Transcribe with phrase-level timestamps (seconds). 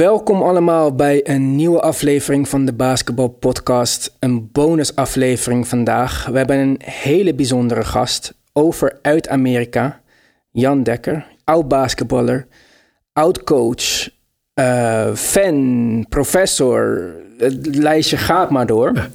[0.00, 4.16] Welkom allemaal bij een nieuwe aflevering van de Basketball Podcast.
[4.18, 6.26] Een bonusaflevering vandaag.
[6.26, 10.00] We hebben een hele bijzondere gast over uit Amerika.
[10.50, 12.46] Jan Dekker, oud basketballer,
[13.12, 14.08] oud coach,
[14.54, 17.12] uh, fan, professor.
[17.38, 19.08] Het lijstje gaat maar door.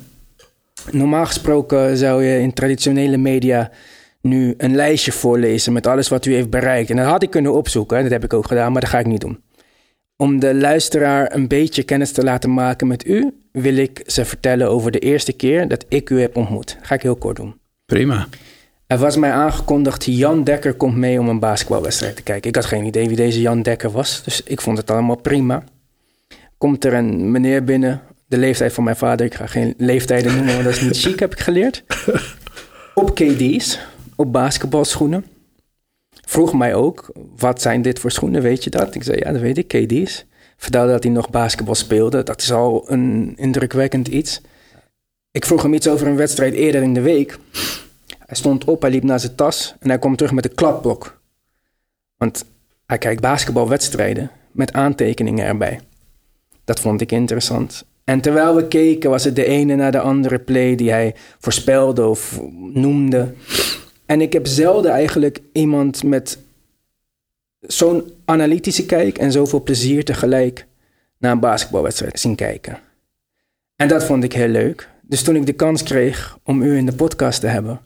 [0.92, 3.72] Normaal gesproken zou je in traditionele media
[4.22, 6.90] nu een lijstje voorlezen met alles wat u heeft bereikt.
[6.90, 9.06] En dat had ik kunnen opzoeken, dat heb ik ook gedaan, maar dat ga ik
[9.06, 9.45] niet doen.
[10.18, 14.70] Om de luisteraar een beetje kennis te laten maken met u, wil ik ze vertellen
[14.70, 16.76] over de eerste keer dat ik u heb ontmoet.
[16.78, 17.60] Dat ga ik heel kort doen.
[17.86, 18.28] Prima.
[18.88, 22.50] Er was mij aangekondigd, Jan Dekker komt mee om een basketbalwedstrijd te kijken.
[22.50, 25.64] Ik had geen idee wie deze Jan Dekker was, dus ik vond het allemaal prima.
[26.58, 30.54] Komt er een meneer binnen, de leeftijd van mijn vader, ik ga geen leeftijden noemen,
[30.54, 31.84] want dat is niet chic, heb ik geleerd.
[32.94, 33.80] Op KD's,
[34.16, 35.26] op basketbalschoenen.
[36.26, 38.96] Vroeg mij ook, wat zijn dit voor schoenen, weet je dat?
[38.96, 40.26] Ik zei, ja, dat weet ik, KD's.
[40.58, 42.24] Vertelde dat hij nog basketbal speelde.
[42.24, 44.42] Dat is al een indrukwekkend iets.
[45.32, 47.40] Ik vroeg hem iets over een wedstrijd eerder in de week.
[48.20, 51.22] Hij stond op, hij liep naar zijn tas en hij kwam terug met een klapblok.
[52.18, 52.46] Want
[52.86, 55.80] hij kijkt basketbalwedstrijden met aantekeningen erbij.
[56.64, 57.86] Dat vond ik interessant.
[58.04, 62.08] En terwijl we keken, was het de ene na de andere play die hij voorspelde
[62.08, 62.40] of
[62.74, 63.34] noemde.
[64.06, 66.38] En ik heb zelden eigenlijk iemand met
[67.60, 70.66] zo'n analytische kijk en zoveel plezier tegelijk
[71.18, 72.80] naar een basketbalwedstrijd zien kijken.
[73.76, 74.90] En dat vond ik heel leuk.
[75.02, 77.82] Dus toen ik de kans kreeg om u in de podcast te hebben,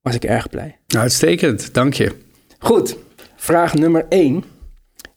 [0.00, 0.76] was ik erg blij.
[0.86, 2.12] Uitstekend, dank je.
[2.58, 2.96] Goed,
[3.36, 4.44] vraag nummer 1.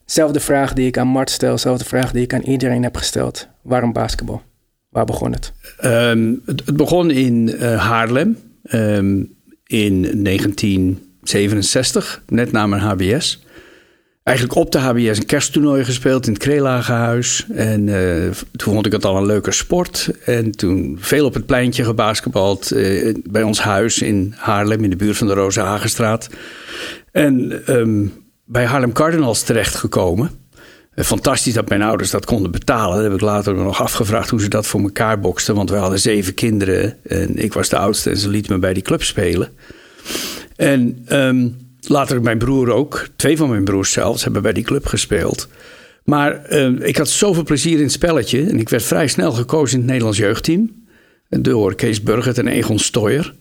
[0.04, 3.48] Zelfde vraag die ik aan Mart stel, zelfde vraag die ik aan iedereen heb gesteld.
[3.62, 4.42] Waarom basketbal?
[4.88, 5.52] Waar begon het?
[5.84, 9.36] Um, het, begon in uh, Haarlem um,
[9.68, 13.46] in 1967, net na mijn HBS.
[14.22, 17.46] Eigenlijk op de HBS een kersttoernooi gespeeld in het Kreelagenhuis.
[17.54, 20.10] En uh, toen vond ik het al een leuke sport.
[20.24, 24.96] En toen veel op het pleintje gebasketbald uh, bij ons huis in Haarlem, in de
[24.96, 26.28] buurt van de Rozenhagenstraat.
[27.12, 28.12] En um,
[28.44, 30.30] bij Haarlem Cardinals terechtgekomen.
[30.98, 32.94] Eh, fantastisch dat mijn ouders dat konden betalen.
[32.94, 35.54] Dat heb ik later nog afgevraagd hoe ze dat voor elkaar boksten.
[35.54, 38.74] Want we hadden zeven kinderen en ik was de oudste en ze lieten me bij
[38.74, 39.48] die club spelen.
[40.56, 44.86] En um, later mijn broer ook, twee van mijn broers zelfs, hebben bij die club
[44.86, 45.48] gespeeld.
[46.04, 49.74] Maar uh, ik had zoveel plezier in het spelletje en ik werd vrij snel gekozen
[49.74, 50.86] in het Nederlands jeugdteam.
[51.28, 53.34] Door Kees Burgert en Egon Stoyer.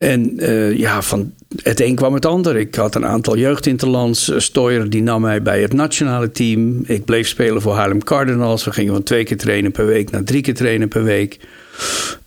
[0.00, 2.56] En uh, ja, van het een kwam het ander.
[2.56, 4.32] Ik had een aantal jeugdinterlands.
[4.36, 6.82] Stoyer die nam mij bij het nationale team.
[6.86, 8.64] Ik bleef spelen voor Haarlem Cardinals.
[8.64, 11.38] We gingen van twee keer trainen per week naar drie keer trainen per week.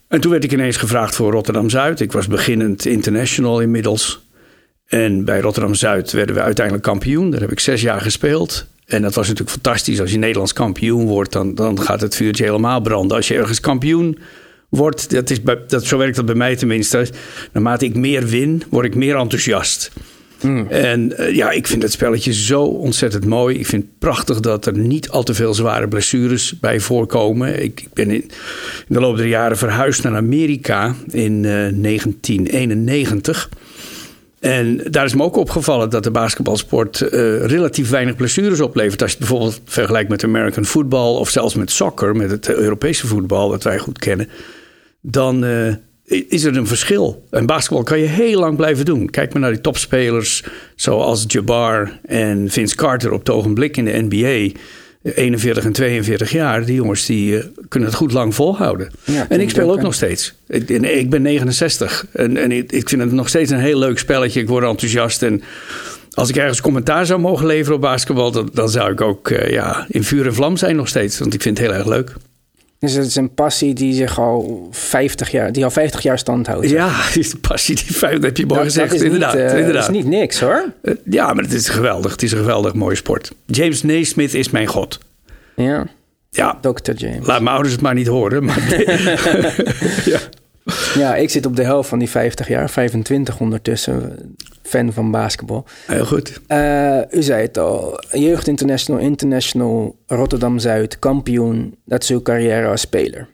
[0.07, 1.99] En toen werd ik ineens gevraagd voor Rotterdam-Zuid.
[1.99, 4.25] Ik was beginnend international inmiddels.
[4.85, 7.31] En bij Rotterdam-Zuid werden we uiteindelijk kampioen.
[7.31, 8.65] Daar heb ik zes jaar gespeeld.
[8.85, 9.99] En dat was natuurlijk fantastisch.
[9.99, 13.17] Als je Nederlands kampioen wordt, dan, dan gaat het vuurtje helemaal branden.
[13.17, 14.17] Als je ergens kampioen
[14.77, 17.07] wordt, dat is bij, dat, zo werkt dat bij mij tenminste.
[17.51, 19.91] Naarmate ik meer win, word ik meer enthousiast.
[20.39, 20.67] Hmm.
[20.67, 23.59] En uh, ja, ik vind het spelletje zo ontzettend mooi.
[23.59, 27.63] Ik vind het prachtig dat er niet al te veel zware blessures bij voorkomen.
[27.63, 28.29] Ik, ik ben in, in,
[28.87, 33.49] de loop der jaren verhuisd naar Amerika in uh, 1991.
[34.39, 37.09] En daar is me ook opgevallen dat de basketbalsport uh,
[37.45, 39.01] relatief weinig blessures oplevert.
[39.01, 43.07] Als je het bijvoorbeeld vergelijkt met American football of zelfs met soccer, met het Europese
[43.07, 44.29] voetbal dat wij goed kennen
[45.05, 45.73] dan uh,
[46.05, 47.23] is er een verschil.
[47.29, 49.09] En basketbal kan je heel lang blijven doen.
[49.09, 50.43] Kijk maar naar die topspelers
[50.75, 54.59] zoals Jabbar en Vince Carter op het ogenblik in de NBA.
[55.03, 58.91] 41 en 42 jaar, die jongens die uh, kunnen het goed lang volhouden.
[59.03, 60.33] Ja, en ik speel ook nog steeds.
[60.47, 63.99] Ik, ik ben 69 en, en ik, ik, vind het nog steeds een heel leuk
[63.99, 64.39] spelletje.
[64.39, 65.41] Ik word enthousiast en
[66.11, 69.49] als ik ergens commentaar zou mogen leveren op basketbal, dan, dan zou ik ook uh,
[69.49, 71.19] ja, in vuur en vlam zijn nog steeds.
[71.19, 72.13] Want ik vind het heel erg leuk.
[72.83, 76.47] Dus het is een passie die zich al 50 jaar, die al 50 jaar stand
[76.47, 76.69] houdt.
[76.69, 78.89] Ja, is een passie die 50, heb je mooi gezegd.
[78.89, 79.73] Dat is inderdaad, niet, uh, inderdaad.
[79.73, 80.65] Dat is niet niks hoor.
[80.81, 82.11] Uh, ja, maar het is geweldig.
[82.11, 83.31] Het is een geweldig mooie sport.
[83.45, 84.99] James Naismith is mijn god.
[85.55, 85.87] Ja.
[86.29, 86.57] Ja.
[86.61, 86.91] Dr.
[86.95, 87.27] James.
[87.27, 88.43] Laat mijn ouders het maar niet horen.
[88.43, 88.69] Maar
[90.05, 90.19] ja.
[91.03, 94.35] ja, ik zit op de helft van die 50 jaar, 25 ondertussen.
[94.61, 95.65] Fan van basketbal.
[95.87, 96.41] Heel goed.
[96.47, 101.77] Uh, u zei het al, Jeugd International, International, Rotterdam Zuid, kampioen.
[101.85, 103.27] Dat is uw carrière als speler.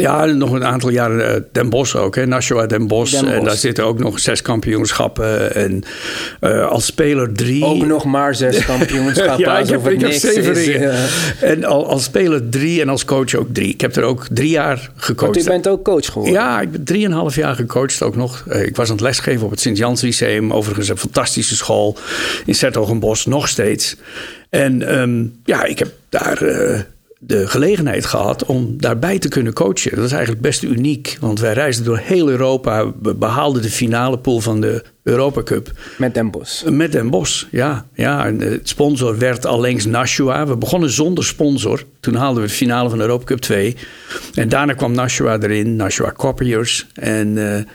[0.00, 2.16] Ja, nog een aantal jaren uh, Den Bosch ook.
[2.16, 2.26] Hè?
[2.26, 3.12] Nashua Den Bosch.
[3.12, 3.34] Den Bosch.
[3.34, 5.54] En daar zitten ook nog zes kampioenschappen.
[5.54, 5.82] En
[6.40, 7.64] uh, als speler drie...
[7.64, 9.38] Ook nog maar zes kampioenschappen.
[9.38, 10.92] ja, ik heb, ik heb zeven is.
[11.40, 13.72] En al, als speler drie en als coach ook drie.
[13.72, 15.34] Ik heb er ook drie jaar gecoacht.
[15.34, 16.32] Want u bent ook coach geworden?
[16.34, 18.44] Ja, ik ben drieënhalf jaar gecoacht ook nog.
[18.48, 20.52] Uh, ik was aan het lesgeven op het Sint-Jans Lyceum.
[20.52, 21.96] Overigens een fantastische school
[22.46, 23.96] in Zertogenbos, nog steeds.
[24.50, 26.42] En um, ja, ik heb daar
[27.18, 29.96] de gelegenheid gehad om daarbij te kunnen coachen.
[29.96, 32.92] Dat is eigenlijk best uniek, want wij reisden door heel Europa.
[33.02, 35.72] We behaalden de finale pool van de Europa Cup.
[35.96, 36.64] Met Den Bosch?
[36.64, 37.86] Met Den Bosch, ja.
[37.94, 38.26] ja.
[38.26, 40.46] En het sponsor werd allengs Nashua.
[40.46, 41.84] We begonnen zonder sponsor.
[42.00, 43.76] Toen haalden we de finale van de Europa Cup 2.
[44.34, 46.86] En daarna kwam Nashua erin, Nashua Copiers.
[46.94, 47.28] En...
[47.36, 47.66] Uh, en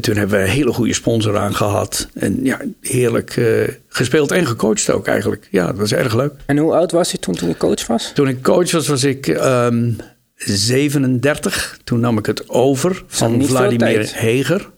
[0.00, 2.08] toen hebben we een hele goede sponsor aan gehad.
[2.14, 5.48] En ja, heerlijk uh, gespeeld en gecoacht ook eigenlijk.
[5.50, 6.32] Ja, dat was erg leuk.
[6.46, 8.10] En hoe oud was je toen, toen je coach was?
[8.14, 9.96] Toen ik coach was, was ik um,
[10.34, 11.78] 37.
[11.84, 14.70] Toen nam ik het over van Vladimir Heger.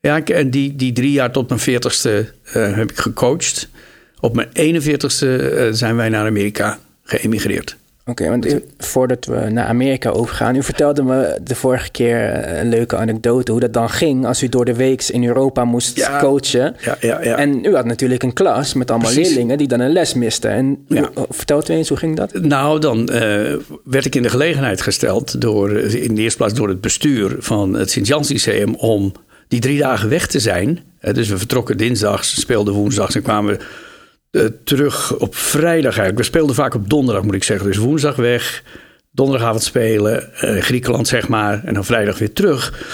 [0.00, 3.68] Ja, en die, die drie jaar tot mijn 40ste uh, heb ik gecoacht.
[4.20, 7.76] Op mijn 41ste uh, zijn wij naar Amerika geëmigreerd.
[8.10, 12.48] Oké, okay, want u, voordat we naar Amerika overgaan, u vertelde me de vorige keer
[12.58, 15.96] een leuke anekdote hoe dat dan ging als u door de week in Europa moest
[15.96, 16.76] ja, coachen.
[16.80, 17.36] Ja, ja, ja.
[17.36, 19.28] En u had natuurlijk een klas met allemaal Precies.
[19.28, 20.50] leerlingen die dan een les misten.
[20.50, 22.32] En u, vertelt u eens, hoe ging dat?
[22.32, 23.16] Nou, dan uh,
[23.84, 27.74] werd ik in de gelegenheid gesteld door, in de eerste plaats door het bestuur van
[27.74, 29.12] het Sint-Jans Lyceum om
[29.48, 30.80] die drie dagen weg te zijn.
[31.00, 33.58] Uh, dus we vertrokken dinsdags, speelden woensdags en kwamen
[34.30, 36.18] uh, terug op vrijdag eigenlijk.
[36.18, 37.66] We speelden vaak op donderdag, moet ik zeggen.
[37.66, 38.62] Dus woensdag weg,
[39.10, 42.86] donderdagavond spelen, uh, Griekenland zeg maar, en dan vrijdag weer terug.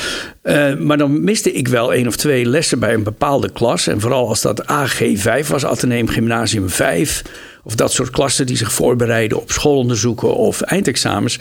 [0.43, 3.87] Uh, maar dan miste ik wel één of twee lessen bij een bepaalde klas.
[3.87, 7.23] En vooral als dat AG5 was, Atheneum Gymnasium 5,
[7.62, 11.39] of dat soort klassen die zich voorbereiden op schoolonderzoeken of eindexamens.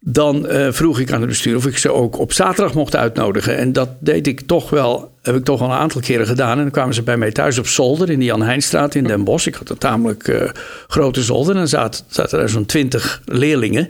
[0.00, 3.56] Dan uh, vroeg ik aan het bestuur of ik ze ook op zaterdag mocht uitnodigen.
[3.56, 6.56] En dat deed ik toch wel, heb ik toch al een aantal keren gedaan.
[6.56, 9.24] En dan kwamen ze bij mij thuis op zolder in de Jan Heijnstraat in Den
[9.24, 9.46] Bosch.
[9.46, 10.42] Ik had een tamelijk uh,
[10.88, 11.52] grote zolder.
[11.52, 13.88] En dan zaten, zaten er zo'n twintig leerlingen.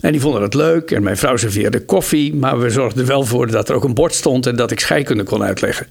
[0.00, 0.90] En die vonden het leuk.
[0.90, 2.34] En mijn vrouw serveerde koffie.
[2.34, 5.22] Maar we zorgden wel voor dat er ook een bord stond en dat ik scheikunde
[5.22, 5.86] kon uitleggen.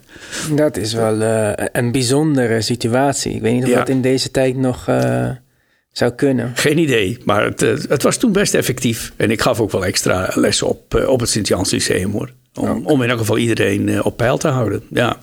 [0.56, 3.33] Dat is wel uh, een bijzondere situatie.
[3.33, 3.77] Ik weet niet of ja.
[3.77, 4.86] dat in deze tijd nog
[5.98, 6.52] zou kunnen.
[6.56, 7.60] Geen idee, maar het,
[7.90, 9.14] het, was toen best effectief.
[9.16, 12.32] En ik gaf ook wel extra lessen op, op het Sint-Jans Lyceum hoor.
[12.54, 12.82] Om, okay.
[12.84, 14.84] om in elk geval iedereen op peil te houden.
[14.90, 15.18] Ja.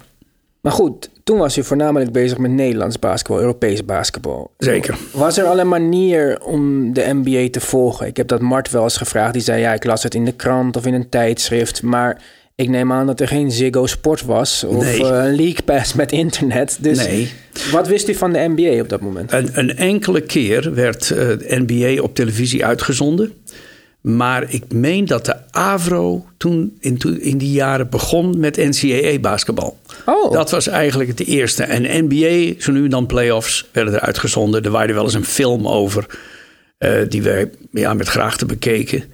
[0.60, 4.50] Maar goed, toen was u voornamelijk bezig met Nederlands basketbal, Europees basketbal.
[4.58, 4.98] Zeker.
[5.12, 8.06] Was er al een manier om de NBA te volgen?
[8.06, 9.32] Ik heb dat Mart wel eens gevraagd.
[9.32, 11.82] Die zei, ja, ik las het in de krant of in een tijdschrift.
[11.82, 12.22] Maar
[12.56, 15.00] ik neem aan dat er geen Ziggo Sport was of nee.
[15.00, 16.78] uh, een League Pass met internet.
[16.80, 17.32] Dus nee.
[17.72, 19.32] wat wist u van de NBA op dat moment?
[19.32, 23.32] Een, een enkele keer werd uh, de NBA op televisie uitgezonden.
[24.00, 29.78] Maar ik meen dat de AVRO toen in, in die jaren begon met NCAA-basketbal.
[30.06, 30.32] Oh.
[30.32, 31.62] Dat was eigenlijk het eerste.
[31.62, 34.62] En NBA, zo nu en dan playoffs, werden er uitgezonden.
[34.62, 36.06] Er waren wel eens een film over,
[36.78, 39.04] uh, die we ja, met graagte bekeken.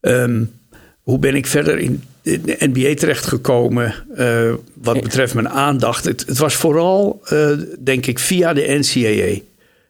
[0.00, 0.52] Um,
[1.00, 6.04] hoe ben ik verder in de NBA terechtgekomen uh, wat betreft mijn aandacht?
[6.04, 9.40] Het, het was vooral, uh, denk ik, via de NCAA.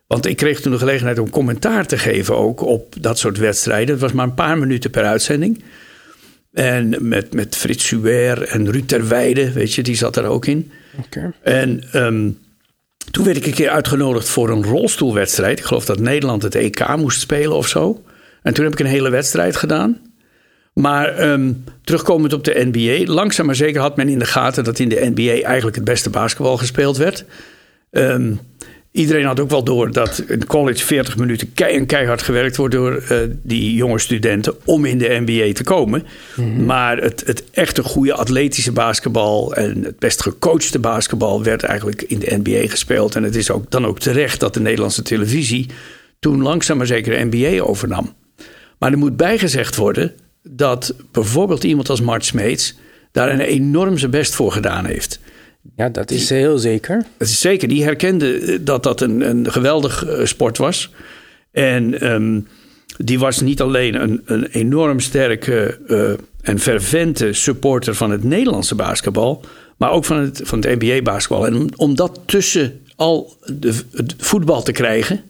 [0.06, 3.90] Want ik kreeg toen de gelegenheid om commentaar te geven ook op dat soort wedstrijden.
[3.90, 5.62] Het was maar een paar minuten per uitzending.
[6.52, 10.70] En met, met Frits Suer en Ruud Terweide, weet je, die zat er ook in.
[11.06, 11.32] Okay.
[11.42, 12.38] En um,
[13.10, 15.58] toen werd ik een keer uitgenodigd voor een rolstoelwedstrijd.
[15.58, 18.04] Ik geloof dat Nederland het EK moest spelen of zo.
[18.42, 19.98] En toen heb ik een hele wedstrijd gedaan.
[20.72, 24.78] Maar um, terugkomend op de NBA, langzaam maar zeker had men in de gaten dat
[24.78, 27.24] in de NBA eigenlijk het beste basketbal gespeeld werd.
[27.90, 28.40] Um,
[28.92, 32.74] iedereen had ook wel door dat in college 40 minuten kei en keihard gewerkt wordt
[32.74, 36.06] door uh, die jonge studenten om in de NBA te komen.
[36.36, 36.64] Mm-hmm.
[36.64, 42.18] Maar het, het echte goede atletische basketbal en het best gecoachte basketbal werd eigenlijk in
[42.18, 43.14] de NBA gespeeld.
[43.14, 45.66] En het is ook dan ook terecht dat de Nederlandse televisie
[46.18, 48.14] toen langzaam maar zeker de NBA overnam.
[48.78, 50.12] Maar er moet bijgezegd worden
[50.42, 52.74] dat bijvoorbeeld iemand als Mart Smeets
[53.12, 55.20] daar een enorm zijn best voor gedaan heeft.
[55.76, 57.04] Ja, dat is die, heel zeker.
[57.16, 57.68] Dat is zeker.
[57.68, 60.90] Die herkende dat dat een, een geweldig uh, sport was.
[61.50, 62.46] En um,
[62.96, 68.74] die was niet alleen een, een enorm sterke uh, en fervente supporter van het Nederlandse
[68.74, 69.44] basketbal,
[69.76, 71.46] maar ook van het, van het NBA-basketbal.
[71.46, 75.20] En om, om dat tussen al de, het voetbal te krijgen,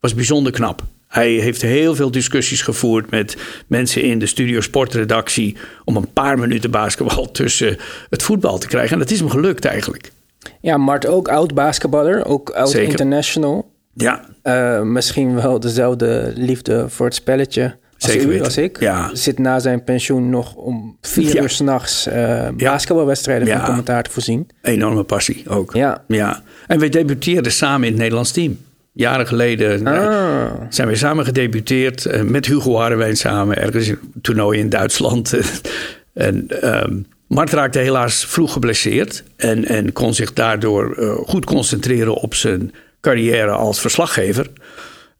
[0.00, 0.82] was bijzonder knap.
[1.12, 6.38] Hij heeft heel veel discussies gevoerd met mensen in de Studio Sportredactie om een paar
[6.38, 7.76] minuten basketbal tussen
[8.10, 8.92] het voetbal te krijgen.
[8.92, 10.12] En dat is hem gelukt eigenlijk.
[10.60, 12.90] Ja, Mart ook oud basketballer, ook oud Zeker.
[12.90, 13.70] international.
[13.94, 14.24] Ja.
[14.44, 18.44] Uh, misschien wel dezelfde liefde voor het spelletje als zeker u, weten.
[18.44, 19.10] als ik, Ja.
[19.14, 21.42] zit na zijn pensioen nog om vier Ja.
[21.42, 23.56] uur s'nachts uh, basketbalwedstrijden Ja.
[23.56, 24.48] van commentaar te voorzien.
[24.62, 25.74] Enorme passie ook.
[25.74, 26.04] Ja.
[26.08, 26.42] ja.
[26.66, 28.58] En we debuteerden samen in het Nederlands team.
[28.92, 30.50] Jaren geleden eh, Ah.
[30.68, 35.34] zijn we samen gedebuteerd eh, met Hugo Harrewijn samen ergens in een toernooi in Duitsland.
[36.14, 36.94] en ehm
[37.32, 42.72] Mart raakte helaas vroeg geblesseerd en, en kon zich daardoor eh, goed concentreren op zijn
[43.00, 44.46] carrière als verslaggever.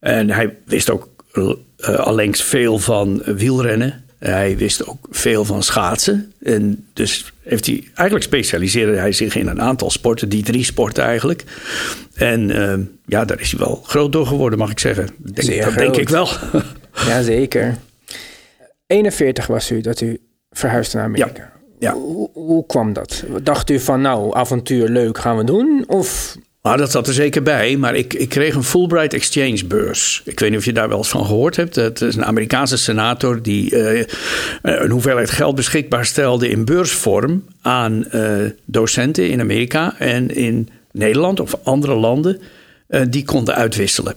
[0.00, 1.52] En hij wist ook uh,
[1.96, 4.04] allengs veel van wielrennen.
[4.22, 6.32] Hij wist ook veel van schaatsen.
[6.42, 11.04] En dus heeft hij, eigenlijk specialiseerde hij zich in een aantal sporten, die drie sporten
[11.04, 11.44] eigenlijk.
[12.14, 12.74] En uh,
[13.06, 15.08] ja, daar is hij wel groot door geworden, mag ik zeggen.
[15.16, 15.84] Denk, Zeer dat groot.
[15.84, 16.28] denk ik wel.
[17.08, 17.76] Jazeker.
[18.86, 21.42] 41 was u dat u verhuisde naar Amerika.
[21.42, 21.52] Ja.
[21.78, 21.92] Ja.
[21.92, 23.24] Hoe, hoe kwam dat?
[23.42, 25.84] Dacht u van nou, avontuur leuk gaan we doen?
[25.86, 30.22] Of Nou, dat zat er zeker bij, maar ik, ik kreeg een Fulbright Exchange beurs.
[30.24, 31.74] Ik weet niet of je daar wel eens van gehoord hebt.
[31.74, 34.04] Het is een Amerikaanse senator die uh,
[34.62, 41.40] een hoeveelheid geld beschikbaar stelde in beursvorm aan uh, docenten in Amerika en in Nederland
[41.40, 42.40] of andere landen
[43.08, 44.14] die konden uitwisselen.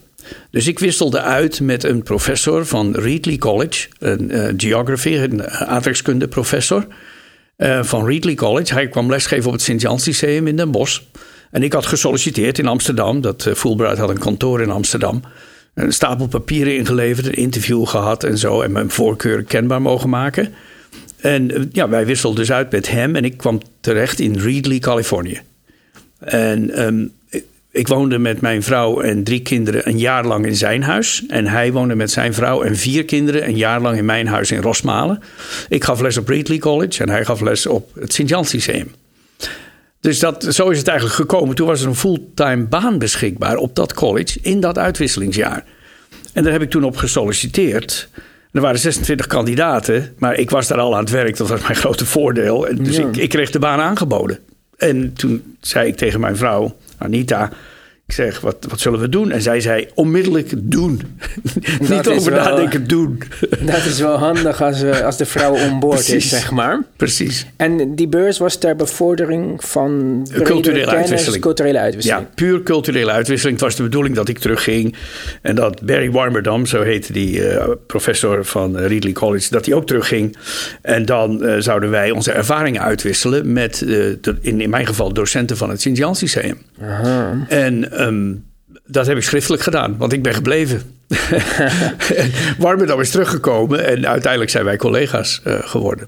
[0.52, 6.88] Dus ik wisselde uit met een professor van Reedley College, een geography, een aardrijkskunde professor
[7.82, 8.74] van Reedley College.
[8.74, 11.02] Hij kwam lesgeven op het Sint-Jans Lyceum in Den Bosch.
[11.52, 13.22] En ik had gesolliciteerd in Amsterdam.
[13.22, 15.22] Dat Fulbright had een kantoor in Amsterdam.
[15.74, 18.62] Een stapel papieren ingeleverd, een interview gehad en zo.
[18.62, 20.54] En mijn voorkeur kenbaar mogen maken.
[21.18, 23.16] En ja, wij wisselden dus uit met hem.
[23.16, 25.42] En ik kwam terecht in Reedley, Californië.
[26.20, 27.12] En um,
[27.76, 31.24] ik woonde met mijn vrouw en drie kinderen een jaar lang in zijn huis.
[31.28, 34.52] En hij woonde met zijn vrouw en vier kinderen een jaar lang in mijn huis
[34.52, 35.20] in Rosmalen.
[35.70, 38.92] Ik gaf les op Reedley College en hij gaf les op het Sint-Jans Lyceum.
[40.06, 41.56] Dus dat, zo is het eigenlijk gekomen.
[41.56, 45.64] Toen was er een fulltime baan beschikbaar op dat college in dat uitwisselingsjaar.
[46.34, 48.10] En daar heb ik toen op gesolliciteerd.
[48.52, 51.38] Er waren 26 kandidaten, maar ik was daar al aan het werk.
[51.38, 52.68] Dat was mijn grote voordeel.
[52.68, 53.08] En dus Ja.
[53.08, 54.40] ik, ik kreeg de baan aangeboden.
[54.78, 57.50] En toen zei ik tegen mijn vrouw, Anita...
[58.08, 59.32] Ik zeg, wat, wat zullen we doen?
[59.32, 61.02] En zij zei, onmiddellijk doen.
[61.90, 63.22] Niet over wel- nadenken, doen.
[63.66, 66.84] dat is wel handig als, eh, als de vrouw onboord is, zeg maar.
[66.96, 67.46] Precies.
[67.56, 71.42] En die beurs was ter bevordering van culturele kennis, uitwisseling.
[71.42, 72.24] culturele uitwisseling.
[72.24, 73.58] Ja, puur culturele uitwisseling.
[73.58, 74.96] Het was de bedoeling dat ik terugging.
[75.42, 79.76] En dat Barry Warmerdam, zo heette die eh, professor van eh, Reedley College, dat hij
[79.76, 80.38] ook terugging.
[80.82, 85.14] En dan eh, zouden wij onze ervaringen uitwisselen met, eh, de, in, in mijn geval,
[85.14, 86.58] docenten van het Sint-Jans Lyceum.
[87.48, 88.34] En ehm,
[88.86, 90.82] dat heb ik schriftelijk gedaan, want ik ben gebleven.
[92.58, 96.08] Warmerdam is teruggekomen en uiteindelijk zijn wij collega's eh, geworden.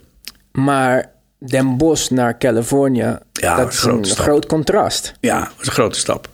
[0.51, 4.25] Maar Den Bosch naar Californië, Ja, dat is een stap.
[4.25, 5.13] groot contrast.
[5.19, 6.29] Ja, dat was een grote stap.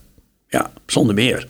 [0.47, 1.47] Ja, zonder meer.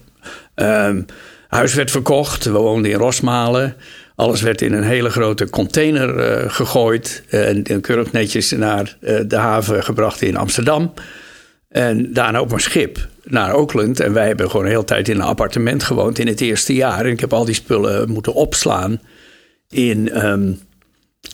[0.56, 1.02] Ehm,
[1.48, 3.76] huis werd verkocht, we woonden in Rosmalen.
[4.16, 7.24] Alles werd in een hele grote container eh, gegooid.
[7.30, 10.94] En, en keurig netjes naar eh, de haven gebracht in Amsterdam.
[11.74, 14.00] En daarna op een schip naar Oakland.
[14.00, 17.06] En wij hebben gewoon de hele tijd in een appartement gewoond in het eerste jaar.
[17.06, 19.00] En ik heb al die spullen moeten opslaan
[19.70, 20.52] in ehm,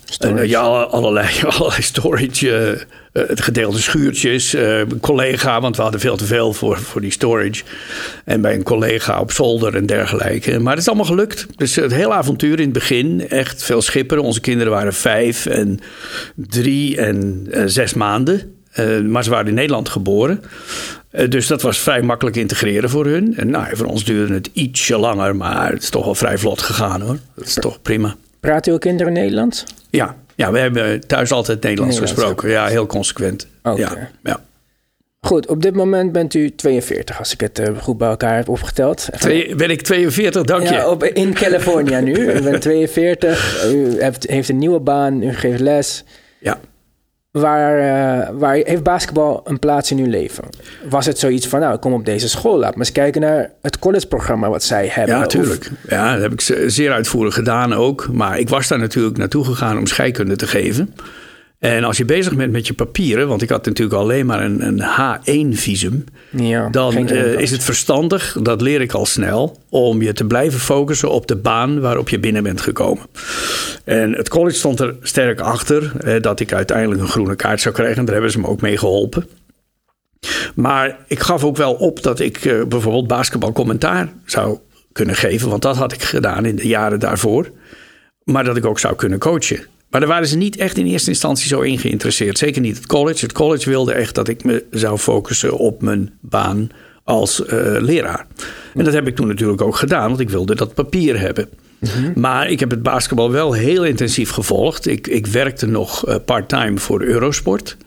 [0.06, 0.42] Storage.
[0.42, 1.28] eh, ja, alle- allerlei,
[1.58, 4.54] allerlei storage, eh, eh, gedeelde schuurtjes.
[4.54, 7.64] een collega, want we hadden veel te veel voor, voor die storage.
[8.26, 10.60] En bij een collega op zolder en dergelijke.
[10.60, 11.46] Maar het is allemaal gelukt.
[11.56, 14.24] Dus het hele avontuur in het begin, echt veel schipperen.
[14.24, 15.80] Onze kinderen waren vijf en
[16.36, 18.54] drie en zes maanden.
[18.80, 20.44] Eh, maar ze waren in Nederland geboren.
[21.12, 23.38] Eh, dus dat was vrij makkelijk integreren voor hun.
[23.38, 26.62] En nou, voor ons duurde het ietsje langer, maar het is toch wel vrij vlot
[26.62, 27.18] gegaan hoor.
[27.36, 28.16] Dat is toch prima.
[28.40, 29.64] Praten uw kinderen Nederlands?
[29.90, 32.50] Ja, ja, we hebben thuis altijd Nederlands, Nederlands, gesproken.
[32.50, 33.48] Ja, heel consequent.
[33.64, 33.80] Oké.
[33.80, 34.40] Ja, ja.
[35.22, 38.50] Goed, op dit moment bent u 42, als ik het eh, goed bij elkaar heb
[38.50, 39.08] opgeteld.
[39.12, 40.74] Twee, ben ik 42, dank je.
[40.74, 42.14] Ja, op, in California nu.
[42.14, 46.04] U bent 42, u hebt, heeft een nieuwe baan, u geeft les.
[46.40, 46.60] Ja.
[47.32, 50.44] Waar, eh, waar heeft basketbal een plaats in uw leven?
[50.90, 53.52] Was het zoiets van, nou, ik kom op deze school, laat me eens kijken naar
[53.62, 55.16] het collegeprogramma wat zij hebben?
[55.16, 55.72] Ja, Of- natuurlijk.
[55.90, 58.08] Ja, dat heb ik ze- zeer uitvoerig gedaan ook.
[58.12, 60.94] Maar ik was daar natuurlijk naartoe gegaan om scheikunde te geven.
[61.60, 64.62] En als je bezig bent met je papieren, want ik had natuurlijk alleen maar een,
[64.62, 70.14] een H1-visum, ja, dan eh, is het verstandig, dat leer ik al snel, om je
[70.14, 73.06] te blijven focussen op de baan waarop je binnen bent gekomen.
[73.84, 77.76] En het college stond er sterk achter eh, dat ik uiteindelijk een groene kaart zou
[77.76, 78.06] krijgen.
[78.06, 79.28] Daar hebben ze me ook mee geholpen.
[80.56, 84.58] Maar ik gaf ook wel op dat ik eh, bijvoorbeeld basketbalcommentaar zou
[84.92, 85.50] kunnen geven.
[85.50, 87.50] Want dat had ik gedaan in de jaren daarvoor.
[88.24, 89.66] Maar dat ik ook zou kunnen coachen.
[89.90, 92.38] Maar daar waren ze niet echt in eerste instantie zo in geïnteresseerd.
[92.38, 93.26] Zeker niet het college.
[93.26, 96.70] Het college wilde echt dat ik me zou focussen op mijn baan
[97.04, 98.28] als eh, leraar.
[98.76, 101.50] En dat heb ik toen natuurlijk ook gedaan, want ik wilde dat papier hebben.
[102.16, 104.88] Maar ik heb het basketbal wel heel intensief gevolgd.
[104.88, 107.78] Ik, ik werkte nog uh, part-time voor Eurosport.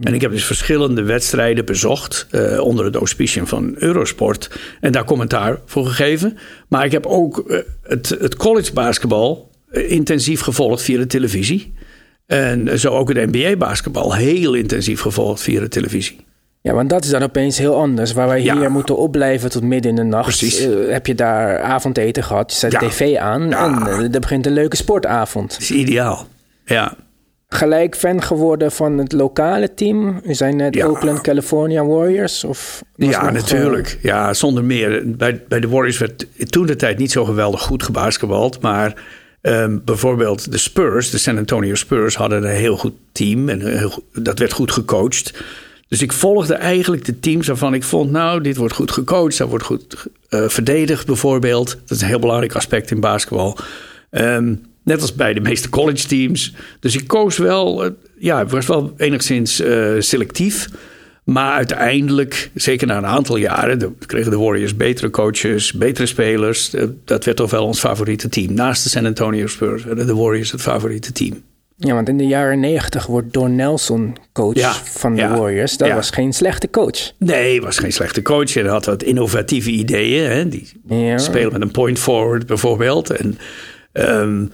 [0.00, 4.50] En ik heb dus verschillende wedstrijden bezocht uh, onder het auspiciën van Eurosport.
[4.80, 6.38] En daar commentaar voor gegeven.
[6.68, 11.72] Maar ik heb ook het, het college basketbal intensief gevolgd via de televisie.
[12.26, 16.26] En zo ook het NBA basketbal heel intensief gevolgd via de televisie.
[16.60, 18.12] Ja, want dat is dan opeens heel anders.
[18.12, 18.56] Waar wij Ja.
[18.58, 20.24] hier moeten opblijven tot midden in de nacht.
[20.38, 20.60] Precies.
[20.60, 22.78] eh, heb je daar avondeten gehad, je zet Ja.
[22.78, 23.64] tv aan Ja.
[23.66, 25.50] en eh, er begint een leuke sportavond.
[25.50, 26.26] Dat is ideaal.
[26.64, 26.94] Ja.
[27.48, 30.20] Gelijk fan geworden van het lokale team.
[30.24, 30.84] U zijn net.
[30.84, 32.44] Oakland California Warriors?
[32.44, 33.98] Of Ja, nog, natuurlijk.
[34.02, 35.02] Ja, zonder meer.
[35.16, 38.60] Bij, bij de Warriors werd toen de tijd niet zo geweldig goed gebasketbald.
[38.60, 39.02] Maar
[39.40, 43.48] ehm, bijvoorbeeld de Spurs, de San Antonio Spurs, hadden een heel goed team.
[43.48, 45.32] En dat werd goed gecoached.
[45.88, 48.10] Dus ik volgde eigenlijk de teams waarvan ik vond...
[48.10, 51.70] nou, dit wordt goed gecoacht, dat wordt goed eh, verdedigd bijvoorbeeld.
[51.86, 53.58] Dat is een heel belangrijk aspect in basketbal.
[54.10, 56.54] Ehm, net als bij de meeste college teams.
[56.80, 57.84] Dus ik koos wel...
[57.84, 60.68] eh, ja, ik was wel enigszins eh, selectief...
[61.28, 66.74] Maar uiteindelijk, zeker na een aantal jaren, de- kregen de Warriors betere coaches, betere spelers.
[66.74, 68.54] Eh, Dat werd toch wel ons favoriete team.
[68.54, 71.42] Naast de San Antonio Spurs werden de Warriors het favoriete team.
[71.76, 75.76] Ja, want in de jaren negentig wordt Don Nelson coach Ja, van de ja, Warriors.
[75.76, 75.94] Dat ja.
[75.94, 77.12] was geen slechte coach.
[77.18, 78.54] Nee, was geen slechte coach.
[78.54, 80.30] Hij had wat innovatieve ideeën.
[80.30, 80.48] Hè?
[80.48, 80.72] Die
[81.16, 83.10] spelen met een point forward bijvoorbeeld.
[83.10, 83.38] En
[83.92, 84.44] ehm,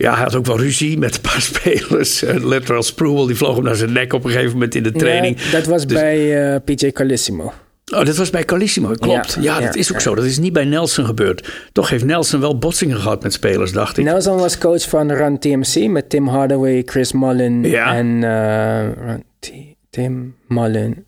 [0.00, 2.22] ja, hij had ook wel ruzie met een paar spelers.
[2.22, 5.40] Uh, Lateral die vloog hem naar zijn nek op een gegeven moment in de training.
[5.40, 7.52] Ja, dat was Dus- bij eh, PJ Carlissimo.
[7.94, 9.34] Oh, dat was bij Carlissimo, klopt.
[9.34, 10.02] Ja, Ja, ja, dat is ook ja.
[10.02, 10.14] zo.
[10.14, 11.52] Dat is niet bij Nelson gebeurd.
[11.72, 14.04] Toch heeft Nelson wel botsingen gehad met spelers, dacht ik.
[14.04, 17.94] Nelson was coach van Run TMC met Tim Hardaway, Chris Mullen Ja.
[17.94, 19.52] en eh, Run T-
[19.90, 21.04] Tim Mullen.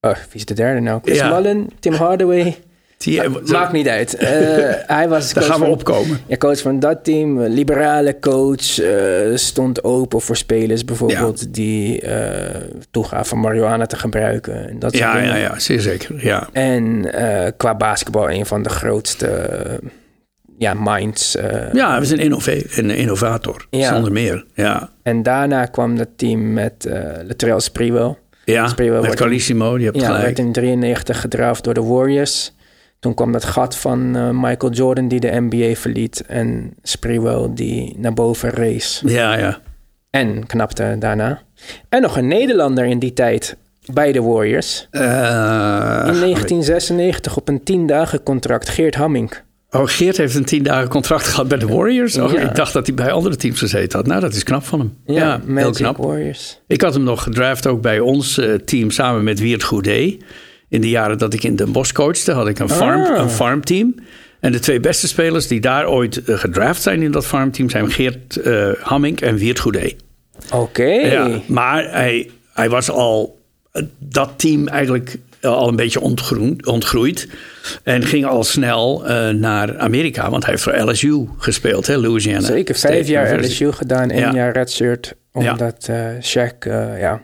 [0.00, 1.00] Oh, wie is de derde nou?
[1.04, 1.22] Chris.
[1.22, 2.56] Mullen, Tim Hardaway.
[3.02, 4.14] Die, Maakt niet uit.
[4.14, 4.28] Eh,
[4.96, 6.20] hij was Daar coach gaan we van- opkomen.
[6.26, 12.60] Ja, coach van dat team, liberale coach, eh, stond open voor spelers bijvoorbeeld die eh
[12.90, 14.68] toegaven marihuana te gebruiken.
[14.68, 16.24] En dat Ja, ja, ja, zeer zeker.
[16.24, 16.48] Ja.
[16.52, 17.10] En
[17.56, 19.48] qua basketbal een van de grootste
[20.58, 21.32] ja, minds.
[21.72, 23.92] ja, hij was een, innova- een innovator, Ja.
[23.94, 24.44] zonder meer.
[24.54, 26.88] Ja, En daarna kwam dat team met
[27.26, 28.16] Latrell Sprewell.
[28.44, 30.22] ja Sprewell met Carlissimo, je hebt Ja, gelijk.
[30.24, 32.52] werd in 93 gedraafd door de Warriors.
[33.02, 36.24] Toen kwam dat gat van eh, Michael Jordan die de NBA verliet.
[36.26, 39.08] En Sprewell die naar boven race.
[39.08, 39.58] Ja, ja.
[40.10, 41.42] En knapte daarna.
[41.88, 43.56] En nog een Nederlander in die tijd
[43.92, 44.86] bij de Warriors.
[44.90, 49.32] Eh, In 1996 op een 10 dagen contract Geert Hamming.
[49.70, 52.18] oh, Geert heeft een tien dagen contract gehad bij de Warriors.
[52.18, 52.40] Oh, Ja.
[52.40, 54.06] Ik dacht dat hij bij andere teams gezeten had.
[54.08, 54.96] Nou, dat is knap van hem.
[55.06, 55.96] Ja, heel Magic knap.
[55.96, 56.60] Warriors.
[56.66, 60.16] Ik had hem nog gedraft ook bij ons eh, team samen met Wiert Goedé.
[60.72, 63.18] In de jaren dat ik in Den Bosch coachte, had ik een, farm, Ah.
[63.18, 63.94] een farmteam.
[64.40, 67.70] En de twee beste spelers die daar ooit eh, gedraft zijn in dat farmteam...
[67.70, 69.92] zijn Geert eh Hamming en Wiert Goedé.
[70.52, 70.84] Oké.
[70.84, 73.40] Ja, maar hij, hij was al
[73.72, 77.28] eh, dat team eigenlijk al een beetje ontgroen- ontgroeid.
[77.82, 82.46] En ging al snel naar Amerika, want hij heeft voor LSU gespeeld, hè, Louisiana.
[82.46, 83.64] Zeker, State vijf jaar University.
[83.64, 84.34] LSU gedaan, één Ja.
[84.34, 85.14] jaar redshirt.
[85.32, 85.50] Ja.
[85.50, 86.58] Omdat eh Shaq
[86.98, 87.20] ja,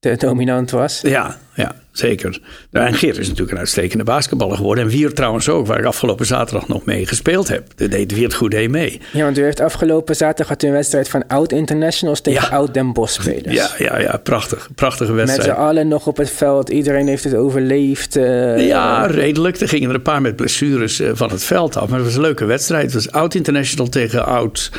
[0.00, 1.00] te dominant was.
[1.02, 2.40] Ja, ja, zeker.
[2.70, 4.84] Nou, En Geert is natuurlijk een uitstekende basketballer geworden.
[4.84, 7.66] En Wiert trouwens ook, waar ik afgelopen zaterdag nog mee gespeeld heb.
[7.76, 9.00] Daar deed Wiert goed mee.
[9.12, 12.56] Ja, want u heeft afgelopen zaterdag had u een wedstrijd van oud-internationals tegen Ja.
[12.56, 13.54] oud-Den Bosch spelers.
[13.54, 14.68] Ja, ja, ja, prachtig.
[14.74, 15.58] Prachtige Met z'n wedstrijd.
[15.58, 16.68] allen nog op het veld.
[16.68, 18.16] Iedereen heeft het overleefd.
[18.16, 19.60] eh, Ja, redelijk.
[19.60, 21.88] Er gingen er een paar met blessures eh, van het veld af.
[21.88, 22.84] Maar het was een leuke wedstrijd.
[22.84, 24.70] Het was oud-international tegen oud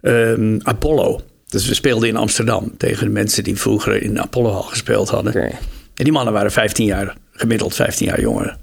[0.00, 1.20] ehm, Apollo.
[1.48, 5.52] Dus we speelden in Amsterdam tegen de mensen die vroeger in Apollo al gespeeld hadden.
[5.94, 8.56] En die mannen waren 15 jaar, gemiddeld 15 jaar jonger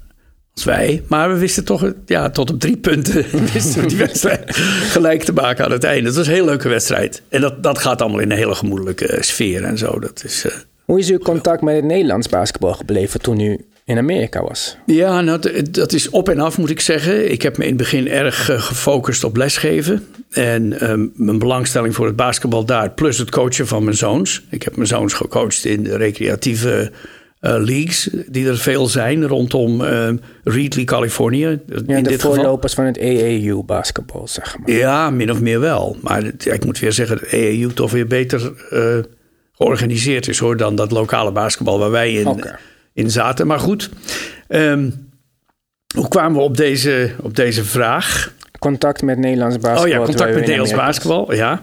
[0.54, 1.02] als wij.
[1.06, 4.56] Maar we wisten toch, ja, tot op drie punten wisten we die wedstrijd
[4.90, 6.06] gelijk te maken aan het einde.
[6.06, 7.22] Het was een hele leuke wedstrijd.
[7.28, 9.98] En dat, dat gaat allemaal in een hele gemoedelijke eh, sfeer en zo.
[9.98, 10.52] Dat is, eh,
[10.84, 14.76] Hoe is uw contact met het Nederlands basketbal gebleven toen u in Amerika was?
[14.86, 17.32] Ja, nou, dat is op en af moet ik zeggen.
[17.32, 20.06] Ik heb me in het begin erg eh, gefocust op lesgeven.
[20.30, 24.42] En ehm, mijn belangstelling voor het basketbal daar, plus het coachen van mijn zoons.
[24.50, 26.92] Ik heb mijn zoons gecoacht in de recreatieve
[27.50, 31.38] leagues, die er veel zijn rondom ehm Reedley, Californië.
[31.46, 32.34] Ja, in de dit geval.
[32.34, 34.70] voorlopers van het AAU basketbal, zeg maar.
[34.76, 35.96] Ja, min of meer wel.
[36.00, 38.98] Maar het- ik moet weer zeggen dat EAU toch weer beter eh,
[39.52, 42.44] georganiseerd is hoor, dan dat lokale basketbal waar wij in,
[42.92, 43.46] in zaten.
[43.46, 43.90] Maar goed,
[44.48, 44.90] ehm,
[45.94, 48.32] hoe kwamen we op deze, op deze vraag?
[48.58, 49.84] Contact met Nederlands basketbal.
[49.84, 51.62] oh ja, contact met Nederlands basketbal, ja.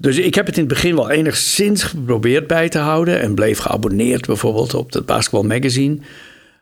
[0.00, 3.20] Dus ik heb het in het begin wel enigszins geprobeerd bij te houden.
[3.20, 5.98] En bleef geabonneerd bijvoorbeeld op het Basketbal Magazine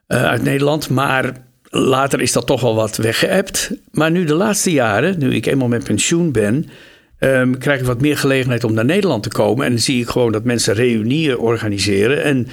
[0.06, 0.88] eh, uit Nederland.
[0.88, 1.32] Maar
[1.70, 3.70] later is dat toch wel wat weggeëpt.
[3.90, 6.68] Maar nu de laatste jaren, nu ik eenmaal met pensioen ben,
[7.18, 9.64] ehm, krijg ik wat meer gelegenheid om naar Nederland te komen.
[9.64, 12.22] En dan zie ik gewoon dat mensen reunieën organiseren.
[12.22, 12.48] En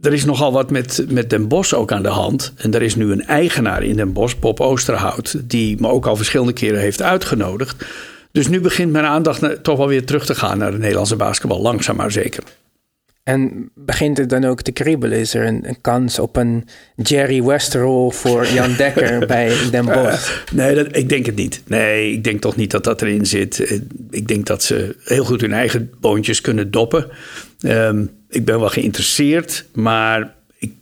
[0.00, 2.52] er is nogal wat met, met Den Bosch ook aan de hand.
[2.56, 6.16] En er is nu een eigenaar in Den Bosch, Bob Oosterhout, die me ook al
[6.16, 7.84] verschillende keren heeft uitgenodigd.
[8.32, 11.60] Dus nu begint mijn aandacht toch wel weer terug te gaan naar de Nederlandse basketbal,
[11.60, 12.42] langzaam maar zeker.
[13.22, 15.18] En begint het dan ook te kriebelen?
[15.18, 20.44] Is er een, een kans op een Jerry Westerol voor Jan Dekker bij Den Bosch?
[20.52, 21.62] nee, dat, ik denk het niet.
[21.66, 23.60] Nee, ik denk toch niet dat dat erin zit.
[23.60, 23.78] Eh,
[24.10, 27.08] ik denk dat ze heel goed hun eigen boontjes kunnen doppen.
[27.60, 30.72] Um, ik ben wel geïnteresseerd, maar ik,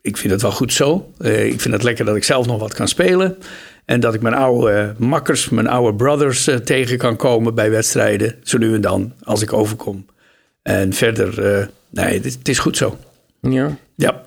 [0.00, 1.12] ik vind het wel goed zo.
[1.20, 3.36] Uh, ik vind het lekker dat ik zelf nog wat kan spelen.
[3.84, 8.34] En dat ik mijn oude makkers, mijn oude brothers uh, tegen kan komen bij wedstrijden.
[8.42, 10.06] Zo nu en dan, als ik overkom.
[10.62, 12.96] En verder, uh, nee, het, is goed zo.
[13.40, 13.76] Ja.
[13.94, 14.22] Ja.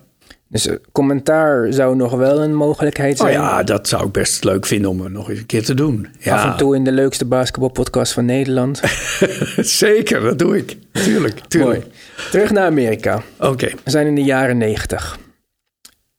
[0.50, 3.30] Dus commentaar zou nog wel een mogelijkheid zijn?
[3.30, 5.74] Oh ja, dat zou ik best leuk vinden om het nog eens een keer te
[5.74, 6.08] doen.
[6.20, 6.36] Ja.
[6.36, 8.82] Af en toe in de leukste basketbalpodcast van Nederland.
[9.82, 10.78] Zeker, dat doe ik.
[10.92, 11.80] Tuurlijk, tuurlijk.
[11.80, 11.92] Mooi.
[12.32, 13.22] Terug naar Amerika.
[13.40, 13.70] Oké.
[13.84, 15.18] We zijn in de jaren negentig.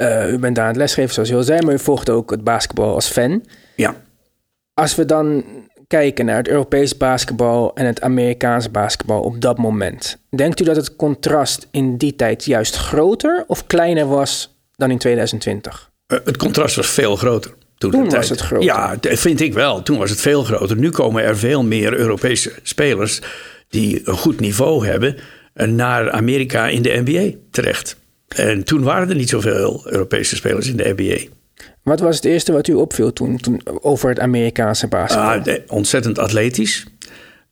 [0.02, 2.30] Uh, u bent daar aan het lesgeven, zoals u al zei, maar u volgt ook
[2.30, 3.44] het basketbal als fan.
[3.74, 3.94] Ja.
[4.74, 5.44] Als we dan
[5.86, 10.76] kijken naar het Europees basketbal en het Amerikaanse basketbal op dat moment, denkt u dat
[10.76, 15.90] het contrast in die tijd juist groter of kleiner was dan in 2020?
[16.06, 17.54] Uh, het contrast was veel groter.
[17.78, 18.64] Toen, toen was het groter.
[18.64, 19.82] Ja, vind ik wel.
[19.82, 20.76] Toen was het veel groter.
[20.76, 23.20] Nu komen er veel meer Europese spelers
[23.68, 25.16] die een goed niveau hebben
[25.54, 27.96] naar Amerika in de NBA terecht.
[28.28, 31.36] En toen waren er niet zoveel Europese spelers in de NBA.
[31.82, 35.54] Wat was het eerste wat u opviel toen, toen over het Amerikaanse basketbal?
[35.54, 36.86] Ah, ontzettend atletisch.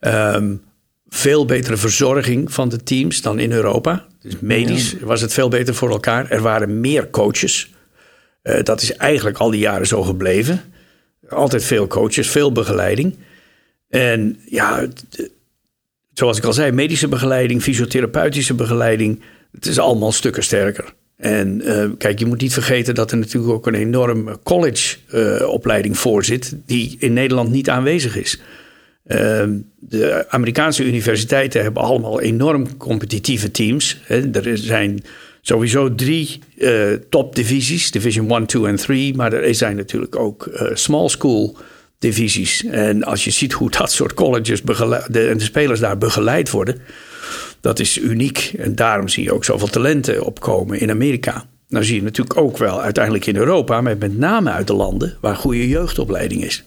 [0.00, 0.62] Um,
[1.08, 4.06] veel betere verzorging van de teams dan in Europa.
[4.22, 6.30] Dus medisch was het veel beter voor elkaar.
[6.30, 7.74] Er waren meer coaches.
[8.42, 10.60] Uh, dat is eigenlijk al die jaren zo gebleven.
[11.28, 13.16] Altijd veel coaches, veel begeleiding.
[13.88, 14.86] En ja,
[16.12, 19.20] zoals ik al zei, medische begeleiding, fysiotherapeutische begeleiding.
[19.56, 20.94] Het is allemaal stukken sterker.
[21.16, 26.00] En uh, kijk, je moet niet vergeten dat er natuurlijk ook een enorm college-opleiding uh,
[26.00, 28.40] voor zit, die in Nederland niet aanwezig is.
[29.06, 29.44] Uh,
[29.78, 34.00] de Amerikaanse universiteiten hebben allemaal enorm competitieve teams.
[34.02, 34.30] Hè.
[34.30, 35.04] Er zijn
[35.40, 36.38] sowieso drie
[37.08, 41.56] topdivisies, Division 1, 2 en 3, maar er zijn natuurlijk ook small school
[41.98, 42.64] divisies.
[42.64, 46.80] En als je ziet hoe dat soort colleges de, de spelers daar begeleid worden,
[47.60, 48.52] dat is uniek.
[48.58, 51.44] En daarom zie je ook zoveel talenten opkomen in Amerika.
[51.68, 55.16] Nou zie je natuurlijk ook wel uiteindelijk in Europa, maar met name uit de landen
[55.20, 56.64] waar goede jeugdopleiding is.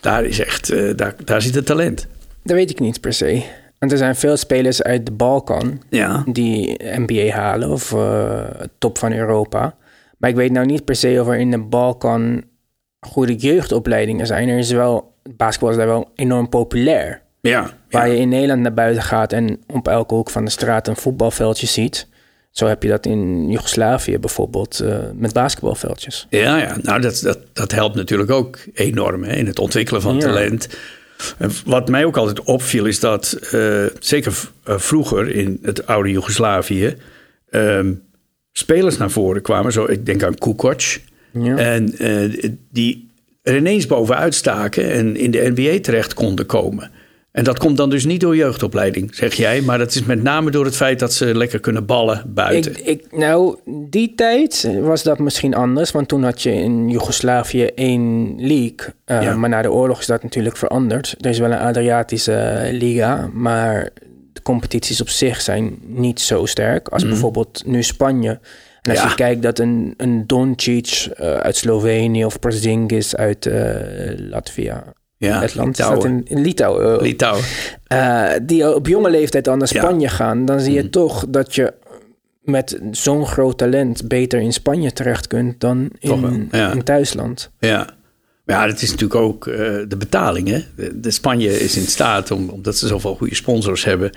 [0.00, 2.06] Daar is echt, uh, daar, daar zit het talent.
[2.42, 3.42] Dat weet ik niet per se.
[3.78, 6.24] Want er zijn veel spelers uit de Balkan ja.
[6.32, 8.40] die NBA halen of uh,
[8.78, 9.76] top van Europa.
[10.18, 12.44] Maar ik weet nou niet per se of er in de Balkan
[13.00, 14.48] goede jeugdopleidingen zijn.
[14.48, 17.21] Er is wel, basketbal is daar wel enorm populair.
[17.50, 20.88] Ja, Waar je in Nederland naar buiten gaat en op elke hoek van de straat
[20.88, 22.06] een voetbalveldje ziet.
[22.50, 26.26] Zo heb je dat in Joegoslavië bijvoorbeeld uh, met basketbalveldjes.
[26.30, 26.76] Ja, ja.
[26.82, 30.20] nou dat, dat, dat helpt natuurlijk ook enorm hè, in het ontwikkelen van ja.
[30.20, 30.68] talent.
[31.38, 34.32] En wat mij ook altijd opviel is dat, uh, zeker
[34.68, 36.96] uh, vroeger in het oude Joegoslavië,
[37.50, 38.02] um,
[38.52, 39.72] spelers naar voren kwamen.
[39.72, 40.82] Zo, ik denk aan Kukoc.
[41.32, 41.56] Ja.
[41.56, 41.94] En
[42.70, 43.10] die
[43.42, 46.90] er ineens bovenuit staken en in de NBA terecht konden komen.
[47.32, 49.60] En dat komt dan dus niet door jeugdopleiding, zeg jij.
[49.60, 52.72] Maar dat is met name door het feit dat ze lekker kunnen ballen buiten.
[52.72, 53.56] Ik, ik, nou,
[53.90, 55.90] die tijd was dat misschien anders.
[55.90, 58.94] Want toen had je in Joegoslavië één league.
[59.06, 59.36] Uh, ja.
[59.36, 61.14] Maar na de oorlog is dat natuurlijk veranderd.
[61.20, 63.30] Er is wel een Adriatische liga.
[63.32, 63.90] Maar
[64.32, 66.88] de competities op zich zijn niet zo sterk.
[66.88, 67.08] Als mm.
[67.08, 68.40] bijvoorbeeld nu Spanje.
[68.82, 69.08] En als ja.
[69.08, 73.74] je kijkt dat een, een Doncic uh, uit Slovenië of Porzingis uit uh,
[74.16, 74.94] Latvia
[75.26, 77.02] ja, het land staat in, in Litouwen.
[77.02, 77.44] Litouwen.
[77.92, 80.12] Uh, die op jonge leeftijd al naar Spanje ja.
[80.12, 80.90] gaan, dan zie je mm.
[80.90, 81.72] toch dat je
[82.42, 86.72] met zo'n groot talent beter in Spanje terecht kunt dan in, ja.
[86.72, 87.50] in thuisland.
[87.58, 87.88] Ja.
[88.46, 89.56] Ja, dat is natuurlijk ook uh,
[89.88, 90.48] de betaling.
[90.48, 90.64] Hè?
[90.76, 94.10] De, de, Spanje is in staat, om, omdat ze zoveel goede sponsors hebben,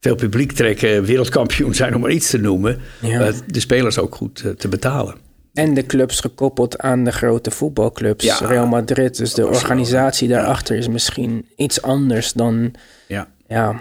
[0.00, 3.32] veel publiek trekken, wereldkampioen zijn om maar iets te noemen, ja.
[3.46, 5.14] de spelers ook goed te betalen.
[5.56, 8.24] En de clubs gekoppeld aan de grote voetbalclubs.
[8.24, 8.38] Ja.
[8.38, 9.16] Real Madrid.
[9.16, 12.74] Dus de organisatie daarachter is misschien iets anders dan.
[13.06, 13.28] Ja.
[13.46, 13.80] ja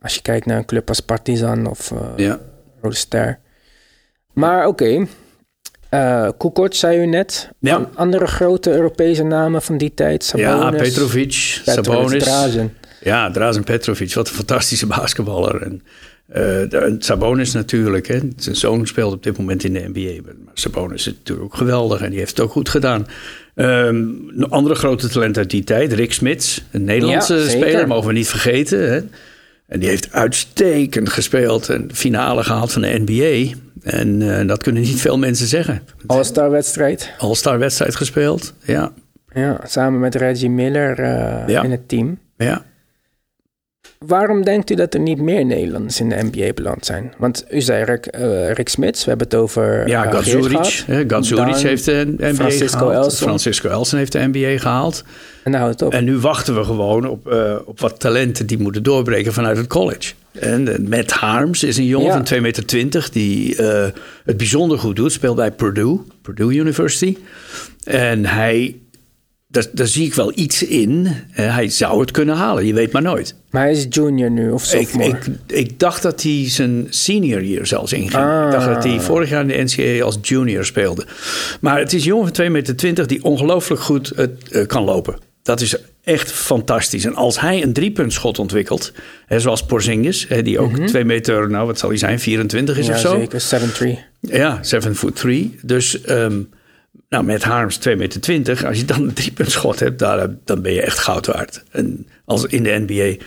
[0.00, 2.38] als je kijkt naar een club als Partizan of uh, ja.
[2.80, 3.38] Rode Ster.
[4.32, 4.84] Maar oké.
[4.84, 5.08] Okay.
[5.90, 7.50] Uh, Kukoc zei u net.
[7.58, 7.90] Ja.
[7.94, 10.24] Andere grote Europese namen van die tijd.
[10.24, 12.22] Sabonis, ja, Petrovic, Petrovic Sabonis.
[12.22, 12.76] Drazen.
[13.00, 14.14] Ja, Drazen Petrovic.
[14.14, 15.62] Wat een fantastische basketballer.
[15.62, 15.82] En
[16.36, 18.08] Uh, Sabonis natuurlijk.
[18.08, 18.18] Hè.
[18.36, 20.22] Zijn zoon speelt op dit moment in de NBA.
[20.24, 23.06] Maar Sabonis is natuurlijk ook geweldig en die heeft het ook goed gedaan.
[23.54, 26.64] Um, een andere grote talent uit die tijd, Rick Smits.
[26.70, 28.92] Een Nederlandse speler, mogen we niet vergeten.
[28.92, 29.00] Hè.
[29.66, 33.56] En die heeft uitstekend gespeeld en de finale gehaald van de NBA.
[33.82, 35.82] En uh, dat kunnen niet veel mensen zeggen.
[36.06, 37.10] All-star wedstrijd.
[37.18, 38.92] All-star wedstrijd gespeeld, ja.
[39.34, 41.62] Ja, samen met Reggie Miller uh, ja.
[41.62, 42.18] in het team.
[42.36, 42.64] Ja.
[44.06, 47.12] Waarom denkt u dat er niet meer Nederlanders in de NBA beland zijn?
[47.18, 49.88] Want u zei Rick, uh, Rick Smits, we hebben het over.
[49.88, 50.10] Ja, uh,
[51.56, 53.04] heeft de NBA Francisco gehaald.
[53.04, 53.26] Elson.
[53.26, 55.04] Francisco Elson heeft de NBA gehaald.
[55.44, 55.92] En houdt het op.
[55.92, 59.66] En nu wachten we gewoon op, uh, op wat talenten die moeten doorbreken vanuit het
[59.66, 60.12] college.
[60.32, 62.24] En Matt Harms is een jongen ja.
[62.24, 63.56] van 2,20 meter die
[64.24, 65.12] het bijzonder goed doet.
[65.12, 67.16] Speelt bij Purdue, Purdue University.
[67.84, 68.76] En hij
[69.50, 71.08] daar, daar, zie ik wel iets in.
[71.30, 73.34] hij zou het kunnen halen, je weet maar nooit.
[73.50, 75.08] Maar hij is junior nu of sophomore?
[75.08, 78.14] Ik, ik, ik dacht dat hij zijn senior year zelfs inging.
[78.14, 78.44] Ah.
[78.44, 81.06] Ik dacht dat hij vorig jaar in de NCAA als junior speelde.
[81.60, 85.18] Maar het is een jongen van 2,20 meter die ongelooflijk goed uh, kan lopen.
[85.42, 87.04] Dat is echt fantastisch.
[87.04, 88.92] En als hij een driepuntschot ontwikkelt,
[89.26, 92.78] hè, zoals Porzingis, hè, die ook mm 2 meter, nou wat zal hij zijn, 24
[92.78, 93.18] is ja, of zo?
[93.18, 93.98] zeker, 7-3.
[94.20, 95.58] Ja, 7 foot 3.
[95.62, 95.98] Dus...
[96.08, 96.48] Um,
[97.10, 100.82] nou, met Harms 2,20 meter, als je dan een driepuntschot hebt, daar, dan ben je
[100.82, 101.64] echt goud waard.
[101.70, 103.24] En als in de NBA.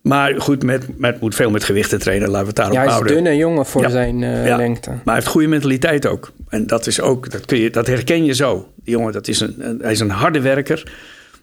[0.00, 2.90] Maar goed, met, met moet veel met gewichten trainen, laten we het daarop ja, hij
[2.90, 3.12] houden.
[3.12, 4.56] Hij is dunne jongen voor zijn uh, ja.
[4.56, 4.90] lengte.
[4.90, 6.32] Maar hij heeft goede mentaliteit ook.
[6.48, 8.72] En dat is ook, dat, kun je, dat herken je zo.
[8.84, 10.92] Die jongen, dat is een, een hij is een harde werker.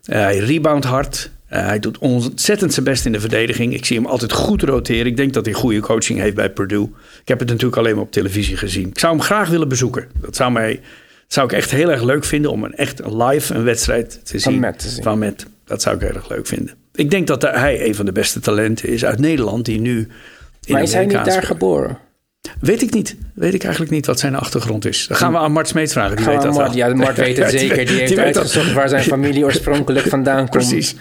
[0.06, 1.32] Uh, hij rebound hard.
[1.50, 3.74] Uh, hij doet ontzettend zijn best in de verdediging.
[3.74, 5.06] Ik zie hem altijd goed roteren.
[5.06, 6.90] Ik denk dat hij goede coaching heeft bij Purdue.
[7.22, 8.88] Ik heb het natuurlijk alleen maar op televisie gezien.
[8.88, 10.08] Ik zou hem graag willen bezoeken.
[10.22, 10.80] Dat zou mij
[11.28, 14.42] zou ik echt heel erg leuk vinden om een echt live een wedstrijd te zien.
[14.42, 14.80] Van Met.
[14.80, 15.04] Te zien.
[15.04, 15.46] Van Met.
[15.66, 16.76] Dat zou ik heel erg leuk vinden.
[16.96, 19.98] Ik denk dat hij een van de beste talenten is uit Nederland die nu.
[20.66, 21.98] In maar is hij niet daar geboren?
[22.60, 23.16] Weet ik niet.
[23.34, 25.08] Weet ik eigenlijk niet wat zijn achtergrond is.
[25.08, 26.16] Dan gaan we aan Mart Smeet vragen.
[26.18, 27.76] Die weet dat Mart, Ja, Mart weet het zeker.
[27.76, 30.50] Die, die heeft uitgezocht waar zijn familie oorspronkelijk vandaan komt.
[30.50, 30.96] Precies.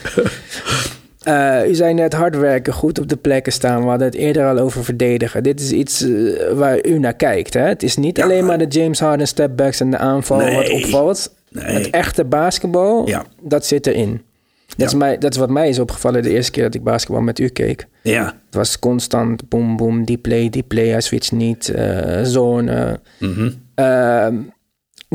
[1.29, 3.83] Uh, u zei net hard werken, goed op de plekken staan.
[3.83, 5.43] We hadden het eerder al over verdedigen.
[5.43, 7.55] Dit is iets uh, waar u naar kijkt.
[7.55, 7.61] Hè?
[7.61, 10.71] Het is niet ja, alleen maar de James Harden stepbacks en de aanval nee, wat
[10.71, 11.35] opvalt.
[11.51, 11.65] Nee.
[11.65, 13.25] Het echte basketbal, ja.
[13.41, 14.23] dat zit erin.
[14.77, 17.23] Dat, is mij, dat is wat mij is opgevallen de eerste keer dat ik basketbal
[17.23, 17.87] met u keek.
[18.03, 18.25] Ja.
[18.25, 20.89] Het was constant boom, boom, die play, die play.
[20.89, 23.01] Hij switcht niet, uh, zone.
[23.19, 23.35] Mm
[23.75, 24.53] -hmm.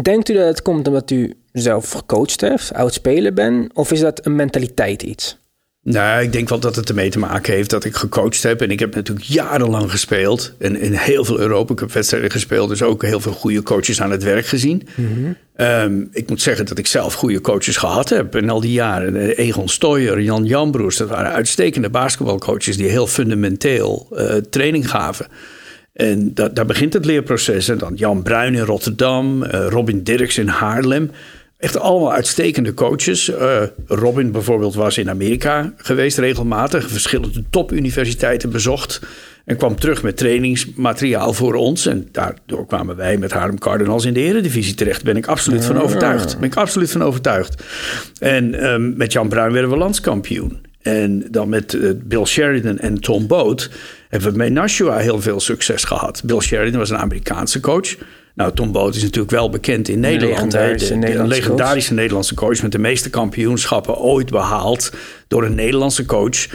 [0.01, 3.73] denkt u dat het komt omdat u zelf gecoacht heeft, oud speler bent?
[3.73, 5.38] Of is dat een mentaliteit iets?
[5.83, 8.61] Nou, ik denk wel dat het ermee te maken heeft dat ik gecoacht heb.
[8.61, 10.53] En ik heb natuurlijk jarenlang gespeeld.
[10.59, 12.69] En in heel veel Europa Cup wedstrijden gespeeld.
[12.69, 14.87] Dus ook heel veel goede coaches aan het werk gezien.
[14.95, 15.65] Mm -hmm.
[15.65, 19.15] um, ik moet zeggen dat ik zelf goede coaches gehad heb in al die jaren.
[19.15, 20.97] Egon Stoyer, Jan Janbroers.
[20.97, 25.27] Dat waren uitstekende basketbalcoaches die heel fundamenteel uh, training gaven.
[25.93, 27.69] En dat, daar begint het leerproces.
[27.69, 31.11] En dan Jan Bruin in Rotterdam, uh, Robin Dirks in Haarlem.
[31.59, 33.29] Echt allemaal uitstekende coaches.
[33.29, 36.89] Uh, Robin bijvoorbeeld was in Amerika geweest regelmatig.
[36.89, 39.01] Verschillende topuniversiteiten bezocht.
[39.45, 41.85] En kwam terug met trainingsmateriaal voor ons.
[41.85, 45.03] En daardoor kwamen wij met Haarlem Cardinals in de eredivisie terecht.
[45.03, 46.39] Ben ik absoluut van overtuigd.
[46.39, 47.63] Ben ik absoluut van overtuigd.
[48.19, 50.61] En um, met Jan Bruin werden we landskampioen.
[50.81, 53.69] En dan met uh, Bill Sheridan en Tom Boot
[54.09, 56.21] hebben we met Nashua heel veel succes gehad.
[56.25, 57.95] Bill Sheridan was een Amerikaanse coach.
[58.35, 60.53] Nou, Tom Boot is natuurlijk wel bekend in Nederland.
[60.53, 61.99] Een legendarische, de, de, de legendarische coach.
[61.99, 64.93] Nederlandse coach met de meeste kampioenschappen ooit behaald
[65.27, 66.47] door een Nederlandse coach.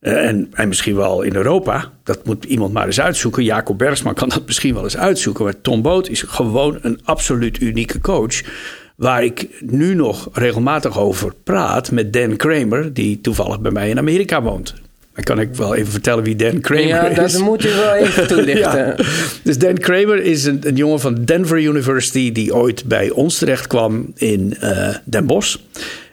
[0.00, 1.92] Uh, en, en misschien wel in Europa.
[2.04, 3.44] Dat moet iemand maar eens uitzoeken.
[3.44, 5.44] Jacob Bergsman kan dat misschien wel eens uitzoeken.
[5.44, 8.42] Maar Tom Boot is gewoon een absoluut unieke coach.
[8.96, 13.98] Waar ik nu nog regelmatig over praat met Dan Kramer, die toevallig bij mij in
[13.98, 14.74] Amerika woont.
[15.18, 17.16] Dan kan ik wel even vertellen wie Dan Kramer ja, is.
[17.16, 18.86] Ja, dat moet je wel even toelichten.
[18.86, 18.96] ja.
[19.42, 22.32] Dus Dan Kramer is een, een, jongen van Denver University...
[22.32, 25.56] die ooit bij ons terecht kwam in uh, Den Bosch.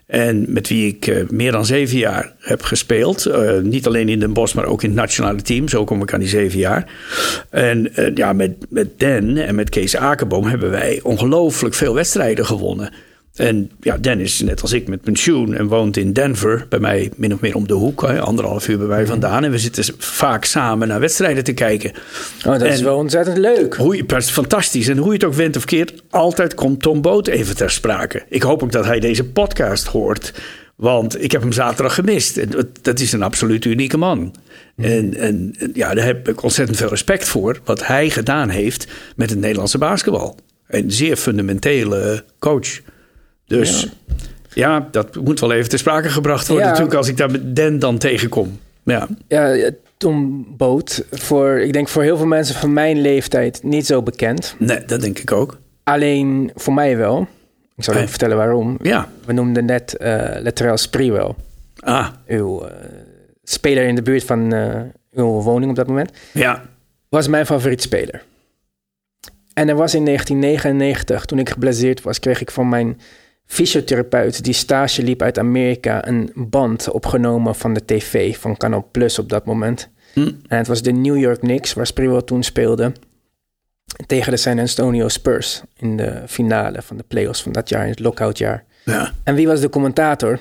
[0.06, 3.28] En met wie ik uh, meer dan zeven jaar heb gespeeld.
[3.28, 5.68] Uh, niet alleen in Den Bosch, maar ook in het nationale team.
[5.68, 6.92] Zo kom ik aan die zeven jaar.
[7.50, 12.90] En ja, met, met Dan en met Kees Akerboom hebben wij ongelooflijk veel wedstrijden gewonnen.
[13.36, 16.66] En ja, Dennis, net als ik, met pensioen en woont in Denver.
[16.70, 19.44] Bij mij min of meer om de hoek, hè, anderhalf uur bij mij vandaan.
[19.44, 21.92] En we zitten vaak samen naar wedstrijden te kijken.
[22.38, 23.76] Oh, dat en is wel ontzettend leuk.
[23.76, 24.88] Hoe je, fantastisch.
[24.88, 28.24] En hoe je het ook went of keert, altijd komt Tom Boot even ter sprake.
[28.30, 30.34] Ik hoop ook dat hij deze podcast hoort.
[30.76, 32.38] Want ik heb hem zaterdag gemist.
[32.38, 32.50] En
[32.82, 34.36] dat is een absoluut unieke man.
[34.76, 37.60] En, en ja, daar heb ik ontzettend veel respect voor.
[37.64, 40.38] Wat hij gedaan heeft met het Nederlandse basketbal.
[40.68, 42.82] Een zeer fundamentele coach.
[43.48, 43.88] Dus
[44.54, 44.70] ja.
[44.70, 44.88] ja.
[44.92, 46.66] dat moet wel even ter sprake gebracht worden.
[46.66, 46.72] Ja.
[46.72, 48.60] Natuurlijk als ik daar met Den dan tegenkom.
[48.84, 51.06] Ja, ja Tom Boot.
[51.12, 54.56] Voor, ik denk voor heel veel mensen van mijn leeftijd niet zo bekend.
[54.60, 55.58] Nee, dat denk ik ook.
[55.84, 57.28] Alleen voor mij wel.
[57.76, 58.78] Ik zal even vertellen waarom.
[58.82, 59.10] Ja.
[59.26, 60.08] We noemden net uh,
[60.42, 61.34] Latrell Sprewell.
[61.80, 62.08] Ah.
[62.28, 62.72] Uw uh,
[63.44, 64.82] speler in de buurt van uh,
[65.14, 66.12] uw woning op dat moment.
[66.32, 66.66] Ja.
[67.10, 68.24] Was mijn favoriet speler.
[69.54, 73.00] En er was in 1999, toen ik geblesseerd was, kreeg ik van mijn
[73.46, 79.20] fysiotherapeut die stage liep uit Amerika een band opgenomen van de tv van Canal Plus
[79.20, 79.90] op dat moment.
[80.14, 80.20] Hm.
[80.48, 82.92] En het was de New York Knicks, waar Sprewell toen speelde,
[84.08, 87.90] tegen de San Antonio Spurs in de finale van de playoffs van dat jaar, in
[87.90, 88.64] het lockoutjaar.
[88.84, 89.12] Ja.
[89.24, 90.40] En wie was de commentator?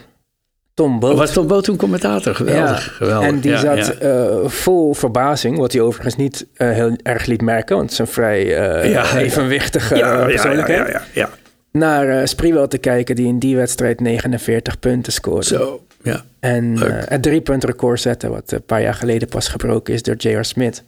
[0.75, 1.17] Tom Boot.
[1.17, 2.35] Was Tom Boot toen commentator?
[2.35, 2.85] Geweldig.
[2.87, 2.93] Ja.
[2.93, 3.29] geweldig.
[3.29, 3.93] En die Ja, zat ja.
[3.93, 8.07] eh, vol verbazing, wat hij overigens niet eh, heel erg liet merken, want het is
[8.07, 8.45] een vrij
[8.91, 9.17] ja.
[9.17, 9.95] evenwichtige
[10.27, 10.87] persoonlijkheid.
[10.89, 11.31] ja, ja, ja.
[11.79, 15.45] Naar eh Sprewell te kijken, die in die wedstrijd 49 punten scoorde.
[15.45, 16.25] Zo, ja.
[16.41, 20.15] En eh, het drie-punt record zetten, wat een paar jaar geleden pas gebroken is door
[20.17, 20.45] J.R.
[20.45, 20.83] Smith.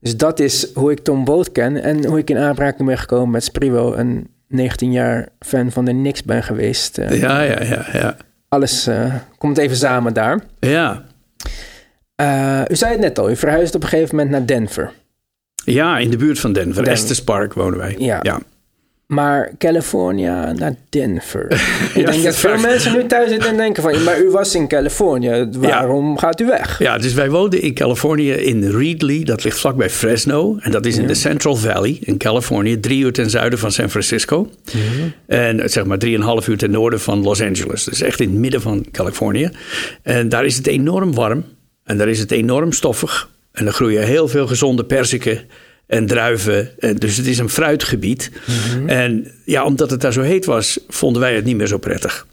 [0.00, 3.30] Dus dat is hoe ik Tom Boot ken en hoe ik in aanraking ben gekomen
[3.30, 6.98] met Sprewell, een 19 jaar fan van de Knicks ben geweest.
[6.98, 8.16] Eh, Ja, ja, ja, ja.
[8.48, 10.40] Alles eh, komt even samen daar.
[10.60, 11.04] Ja,
[12.14, 14.92] Eh, u zei het net al, u verhuisde op een gegeven moment naar Denver.
[15.64, 16.74] ja in de buurt van Denver.
[16.74, 16.92] Denver.
[16.92, 17.94] Estes Park wonen wij.
[17.98, 18.18] Ja.
[18.22, 18.40] ja.
[19.06, 21.46] Maar California naar Denver.
[21.52, 24.02] ik Ja, denk dat veel mensen nu thuis zitten en denken van...
[24.02, 26.78] maar u was in Californië, waarom gaat u weg?
[26.78, 29.24] Ja, dus wij woonden in Californië in Reedley.
[29.24, 30.56] Dat ligt vlakbij Fresno.
[30.60, 32.80] En dat is in de Central Valley in Californië.
[32.80, 34.50] Drie uur ten zuiden van San Francisco.
[35.26, 37.84] En eh, zeg maar drieënhalf uur ten noorden van Los Angeles.
[37.84, 39.50] Dus echt in het midden van Californië.
[40.02, 41.44] En daar is het enorm warm.
[41.84, 43.30] En daar is het enorm stoffig.
[43.52, 45.40] En er groeien heel veel gezonde perziken
[45.92, 46.70] en druiven.
[46.78, 48.30] En dus het is een fruitgebied.
[48.86, 52.26] En ja, omdat het daar zo heet was, vonden wij het niet meer zo prettig.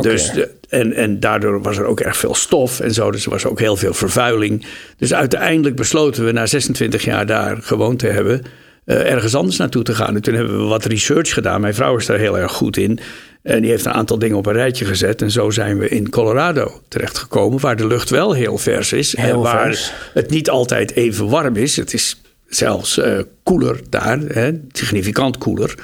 [0.00, 3.10] Dus de, en, en daardoor was er ook erg veel stof en zo.
[3.10, 4.66] Dus er was ook heel veel vervuiling.
[4.96, 8.42] Dus uiteindelijk besloten we na 26 jaar daar gewoond te hebben.
[8.84, 10.14] eh, ergens anders naartoe te gaan.
[10.14, 11.60] En toen hebben we wat research gedaan.
[11.60, 12.98] Mijn vrouw is daar heel erg goed in.
[13.42, 15.22] En die heeft een aantal dingen op een rijtje gezet.
[15.22, 17.60] En zo zijn we in Colorado terechtgekomen.
[17.60, 19.14] Waar de lucht wel heel vers is.
[19.14, 19.92] en waar vers.
[20.14, 21.76] het niet altijd even warm is.
[21.76, 24.18] Het is zelfs eh, koeler daar.
[24.18, 25.74] Hè, significant koeler.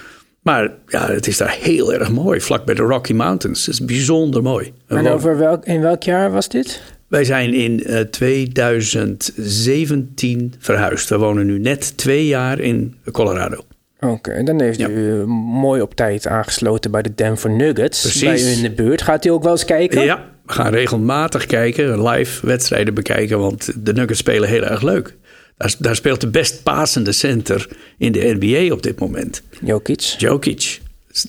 [0.43, 2.41] Maar ja, het is daar heel erg mooi.
[2.41, 3.67] Vlak bij de Rocky Mountains.
[3.67, 4.73] Het is bijzonder mooi.
[4.87, 6.83] En over welk, in welk jaar was dit?
[7.09, 11.09] Wij zijn in eh, 2017 verhuisd.
[11.09, 13.65] We wonen nu net twee jaar in Colorado.
[14.01, 14.89] Oké, dan heeft Ja.
[14.89, 15.25] u eh,
[15.61, 18.01] mooi op tijd aangesloten bij de Denver Nuggets.
[18.01, 18.23] Precies.
[18.23, 19.03] Bij u in de buurt.
[19.03, 20.05] Gaat u ook wel eens kijken?
[20.05, 25.17] Ja, we gaan regelmatig kijken, live wedstrijden bekijken, want de Nuggets spelen heel erg leuk.
[25.57, 29.43] Daar, daar speelt de best passende center in de NBA op dit moment.
[29.61, 30.01] Jokic.
[30.01, 30.83] Jokic.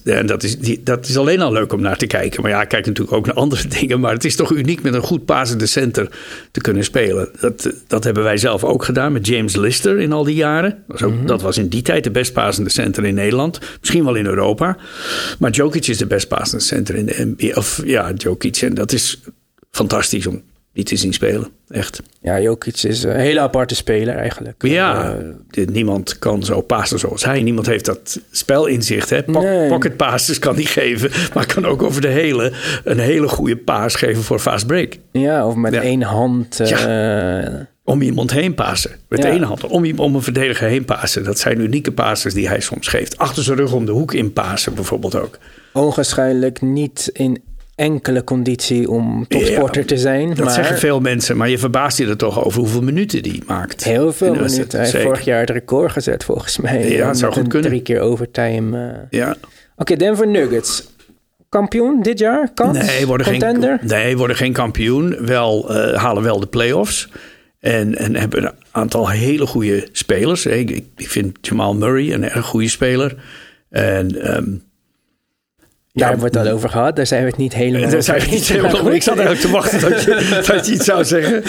[0.04, 2.42] En dat is, die, dat is alleen al leuk om naar te kijken.
[2.42, 4.00] Maar ja, ik kijk natuurlijk ook naar andere dingen.
[4.00, 6.10] Maar het is toch uniek met een goed passende center
[6.52, 7.30] te kunnen spelen.
[7.40, 10.84] Dat, dat hebben wij zelf ook gedaan met James Lister in al die jaren.
[10.88, 13.60] Dat was, ook, dat was in die tijd de best passende center in Nederland.
[13.80, 14.78] Misschien wel in Europa.
[15.40, 17.58] Maar Jokic is de best passende center in de NBA.
[17.58, 18.58] Of ja, Jokic.
[18.58, 19.22] En dat is
[19.72, 20.42] fantastisch om
[20.76, 21.48] die te zien spelen.
[21.68, 22.02] Echt.
[22.22, 24.56] Ja, Jokic is een hele aparte speler eigenlijk.
[24.68, 25.18] Ja,
[25.52, 27.42] Eh, niemand kan zo passen zoals hij.
[27.42, 29.10] Niemand heeft dat spelinzicht.
[29.10, 29.24] Hè?
[29.24, 29.68] Po- Nee.
[29.70, 32.52] Pocket passes kan hij geven, maar kan ook over de hele
[32.84, 34.94] een hele goede paas geven voor fast break.
[35.12, 35.82] ja, of met Ja.
[35.82, 36.60] één hand.
[36.60, 37.46] eh,
[37.84, 38.92] Om iemand heen passen.
[39.10, 39.30] Met Ja.
[39.30, 39.64] één hand.
[39.64, 41.24] Om, om een verdediger heen passen.
[41.24, 43.18] Dat zijn unieke passes die hij soms geeft.
[43.18, 45.38] Achter zijn rug om de hoek in passen bijvoorbeeld ook.
[45.74, 47.44] Ogenschijnlijk niet in
[47.76, 50.28] enkele conditie om topsporter Ja, te zijn.
[50.30, 53.44] Dat maar zeggen veel mensen, maar je verbaast je er toch over hoeveel minuten die
[53.48, 53.84] maakt.
[53.84, 54.80] heel veel minuten.
[54.80, 56.90] Hij heeft vorig jaar het record gezet volgens mij.
[56.90, 57.70] Ja, Met zou goed kunnen.
[57.70, 58.78] Drie keer overtime.
[59.10, 59.20] eh.
[59.20, 59.36] Ja.
[59.76, 60.94] Oké, Denver Nuggets.
[61.50, 62.50] Kampioen dit jaar?
[62.54, 62.78] Kans?
[62.86, 63.78] Nee, worden Contender?
[63.80, 65.26] geen, nee, worden geen kampioen.
[65.26, 67.10] Wel, eh, halen wel de play-offs.
[67.60, 70.46] En, en hebben een aantal hele goede spelers.
[70.46, 73.16] Ik, ik, ik vind Jamal Murray een erg goede speler.
[73.70, 74.46] En ehm,
[75.96, 76.96] Daar ja, wordt het over gehad.
[76.96, 78.94] Daar zijn we het niet helemaal daar zijn we over niet helemaal over.
[78.94, 81.44] Ik zat eigenlijk te wachten dat je, dat je iets zou zeggen.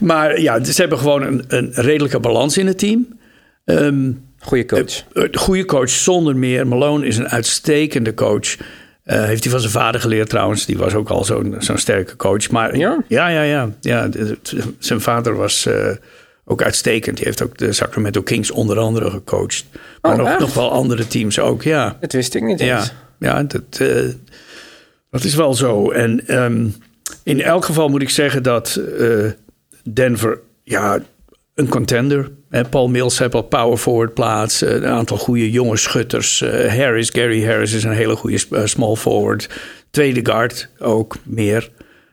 [0.00, 3.18] Maar ja, ze hebben gewoon een, een redelijke balans in het team.
[3.64, 5.04] Ehm, Goeie coach.
[5.12, 6.66] een goede coach zonder meer.
[6.66, 8.56] Malone is een uitstekende coach.
[9.04, 10.66] Eh, heeft hij van zijn vader geleerd trouwens.
[10.66, 12.50] Die was ook al zo'n zo'n sterke coach.
[12.50, 13.02] Maar Ja?
[13.08, 14.08] ja, ja, ja.
[14.78, 15.88] zijn vader was eh,
[16.44, 17.16] ook uitstekend.
[17.16, 19.64] Die heeft ook de Sacramento Kings onder andere gecoacht.
[20.02, 21.96] Maar Oh, nog, wel andere teams ook, ja.
[22.00, 22.68] Dat wist ik niet eens.
[22.86, 24.04] ja dat, eh,
[25.10, 25.90] dat is wel zo.
[25.90, 26.66] En ehm,
[27.22, 29.30] in elk geval moet ik zeggen dat eh,
[29.92, 30.98] Denver, ja,
[31.54, 32.30] een contender.
[32.50, 34.62] Hè, Paul Mills heeft al power forward plaats.
[34.62, 36.40] eh, Een aantal goede jonge schutters.
[36.68, 39.48] Harris, Gary Harris is een hele goede small forward.
[39.90, 41.70] Tweede guard ook meer.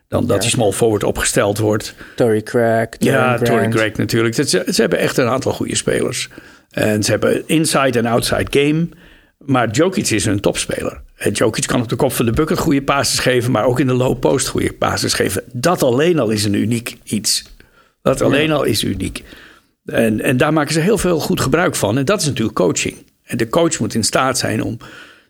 [0.07, 1.95] dan dat die small forward opgesteld wordt.
[2.15, 2.87] Tory Craig.
[2.99, 4.35] Ja, Tory Craig natuurlijk.
[4.35, 6.29] Ze, ze hebben echt een aantal goede spelers.
[6.71, 8.87] En ze hebben inside en outside game.
[9.47, 11.01] Maar Jokic is een topspeler.
[11.15, 13.87] En Jokic kan op de kop van de bucket goede passes geven, maar ook in
[13.87, 15.43] de low post goede passes geven.
[15.51, 17.43] Dat alleen al is een uniek iets.
[18.01, 19.23] Dat alleen al is uniek.
[19.85, 21.97] En, en daar maken ze heel veel goed gebruik van.
[21.97, 22.95] En dat is natuurlijk coaching.
[23.23, 24.77] En de coach moet in staat zijn om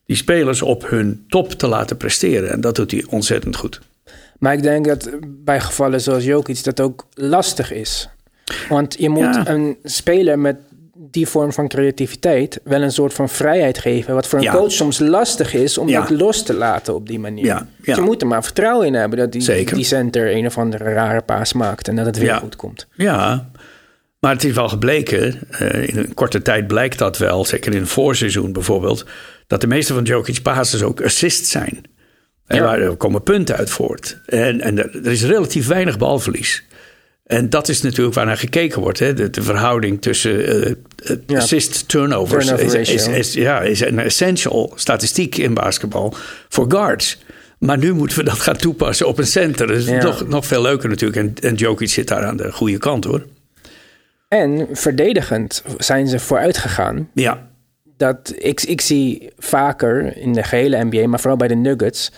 [0.05, 2.51] die spelers op hun top te laten presteren.
[2.51, 3.81] En dat doet hij ontzettend goed.
[4.39, 8.09] Maar ik denk dat bij gevallen zoals Jokic dat ook lastig is.
[8.69, 10.55] Want je moet een speler met
[10.99, 14.13] die vorm van creativiteit wel een soort van vrijheid geven.
[14.13, 17.45] Wat voor een coach soms lastig is om dat los te laten op die manier.
[17.45, 17.67] Ja.
[17.81, 21.21] je moet er maar vertrouwen in hebben dat die, die center een of andere rare
[21.21, 22.87] paas maakt en dat het weer goed komt.
[22.95, 23.49] Ja,
[24.19, 27.79] maar het is wel gebleken, uh, in een korte tijd blijkt dat wel, zeker in
[27.79, 29.05] een voorseizoen bijvoorbeeld,
[29.47, 31.81] dat de meeste van Jokic passes ook assist zijn.
[32.45, 34.21] En waar er komen punten uit voort.
[34.25, 36.63] En, en er is relatief weinig balverlies.
[37.27, 38.99] En dat is natuurlijk waar naar gekeken wordt.
[38.99, 39.29] Hè?
[39.29, 40.67] De, verhouding tussen
[41.27, 46.13] uh, assist turnovers is, is, ja, is een essential statistiek in basketbal
[46.49, 47.19] voor guards.
[47.59, 49.67] Maar nu moeten we dat gaan toepassen op een center.
[49.67, 51.39] Dat is nog, nog veel leuker natuurlijk.
[51.41, 53.25] En, en Jokic zit daar aan de goede kant hoor.
[54.27, 57.09] En verdedigend zijn ze vooruit gegaan.
[57.13, 57.47] Ja.
[57.97, 62.11] Dat, ik, ik zie vaker in de gehele NBA, maar vooral bij de Nuggets,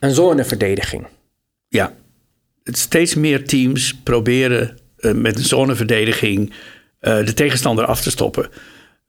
[0.00, 1.06] een zoneverdediging.
[1.68, 1.92] Ja,
[2.64, 6.52] steeds meer teams proberen uh, met een zoneverdediging
[7.00, 8.48] uh, de tegenstander af te stoppen.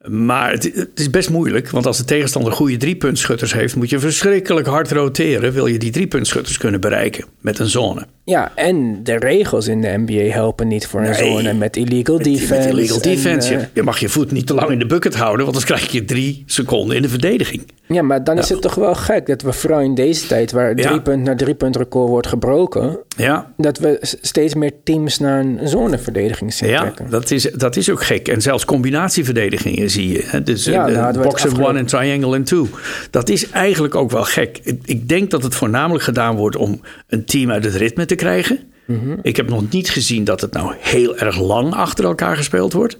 [0.08, 3.98] Maar het, het, is best moeilijk, want als de tegenstander goede driepuntschutters heeft, moet je
[3.98, 5.52] verschrikkelijk hard roteren.
[5.52, 8.06] Wil je die driepuntschutters kunnen bereiken met een zone?
[8.24, 12.54] Ja, en de regels in de NBA helpen niet voor een zone met illegal defense.
[12.54, 13.54] Met illegal defense.
[13.54, 15.66] En, uh, je mag je voet niet te lang in de bucket houden, want dan
[15.66, 17.62] krijg je drie seconden in de verdediging.
[17.92, 20.74] Ja, maar dan is het toch wel gek dat we vooral in deze tijd, waar
[20.74, 23.52] drie punt naar drie punt record wordt gebroken, ja.
[23.56, 28.04] dat we steeds meer teams naar een zoneverdediging zien ja, dat is, dat is ook
[28.04, 28.28] gek.
[28.28, 30.42] En zelfs combinatieverdedigingen zie je.
[30.42, 32.68] Dus ja, uh, box of one en triangle and two.
[33.10, 34.60] Dat is eigenlijk ook wel gek.
[34.84, 38.58] Ik denk dat het voornamelijk gedaan wordt om een team uit het ritme te krijgen.
[38.84, 39.16] Mhm.
[39.22, 42.98] Ik heb nog niet gezien dat het nou heel erg lang achter elkaar gespeeld wordt.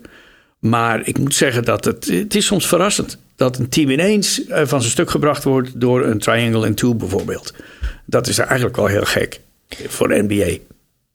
[0.59, 4.67] Maar ik moet zeggen dat het, het is soms verrassend dat een team ineens eh,
[4.67, 7.55] van zijn stuk gebracht wordt door een triangle and two bijvoorbeeld.
[8.07, 10.59] Dat is eigenlijk wel heel gek voor de NBA.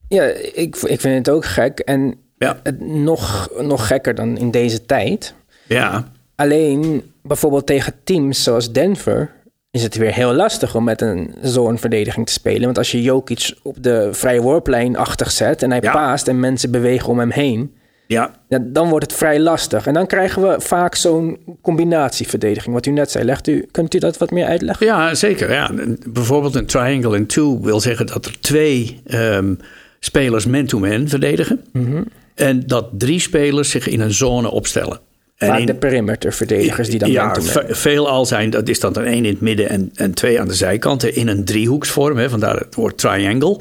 [0.08, 1.80] Ja, ik, ik vind het ook gek.
[1.80, 2.60] En ja.
[2.64, 5.34] het nog, nog gekker dan in deze tijd.
[5.68, 6.12] Ja.
[6.36, 9.36] Alleen bijvoorbeeld tegen teams zoals Denver
[9.72, 12.62] is het weer heel lastig om met een zo'n verdediging te spelen.
[12.62, 16.72] Want als je Jokic op de vrije worplijn achter zet en hij paast en mensen
[16.72, 17.77] bewegen om hem heen,
[18.08, 18.32] ja.
[18.60, 19.88] dan wordt het vrij lastig.
[19.88, 22.74] En dan krijgen we vaak zo'n combinatieverdediging.
[22.74, 24.86] Wat u net zei, legt u, kunt u dat wat meer uitleggen?
[24.86, 25.52] Ja, zeker.
[25.52, 25.72] Ja.
[26.08, 29.60] Bijvoorbeeld een triangle in two wil zeggen dat er twee um,
[30.00, 31.62] spelers man-to-man verdedigen.
[31.72, 32.04] Mhm.
[32.36, 35.00] En dat drie spelers zich in een zone opstellen.
[35.38, 37.36] En Vaak in, de perimeterverdedigers die dan ja,
[37.68, 40.54] veelal zijn, dat is dan er één in het midden en, en twee aan de
[40.54, 42.18] zijkanten in een driehoeksvorm.
[42.18, 43.60] Hè, vandaar het woord triangle.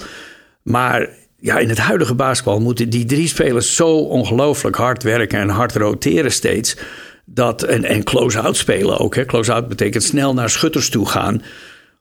[0.62, 1.08] Maar
[1.38, 5.76] ja, in het huidige basketbal moeten die drie spelers zo ongelooflijk hard werken en hard
[5.76, 6.76] roteren steeds.
[7.24, 9.26] Dat, en, en close-out spelen ook.
[9.26, 11.42] Close-out betekent snel naar schutters toe gaan.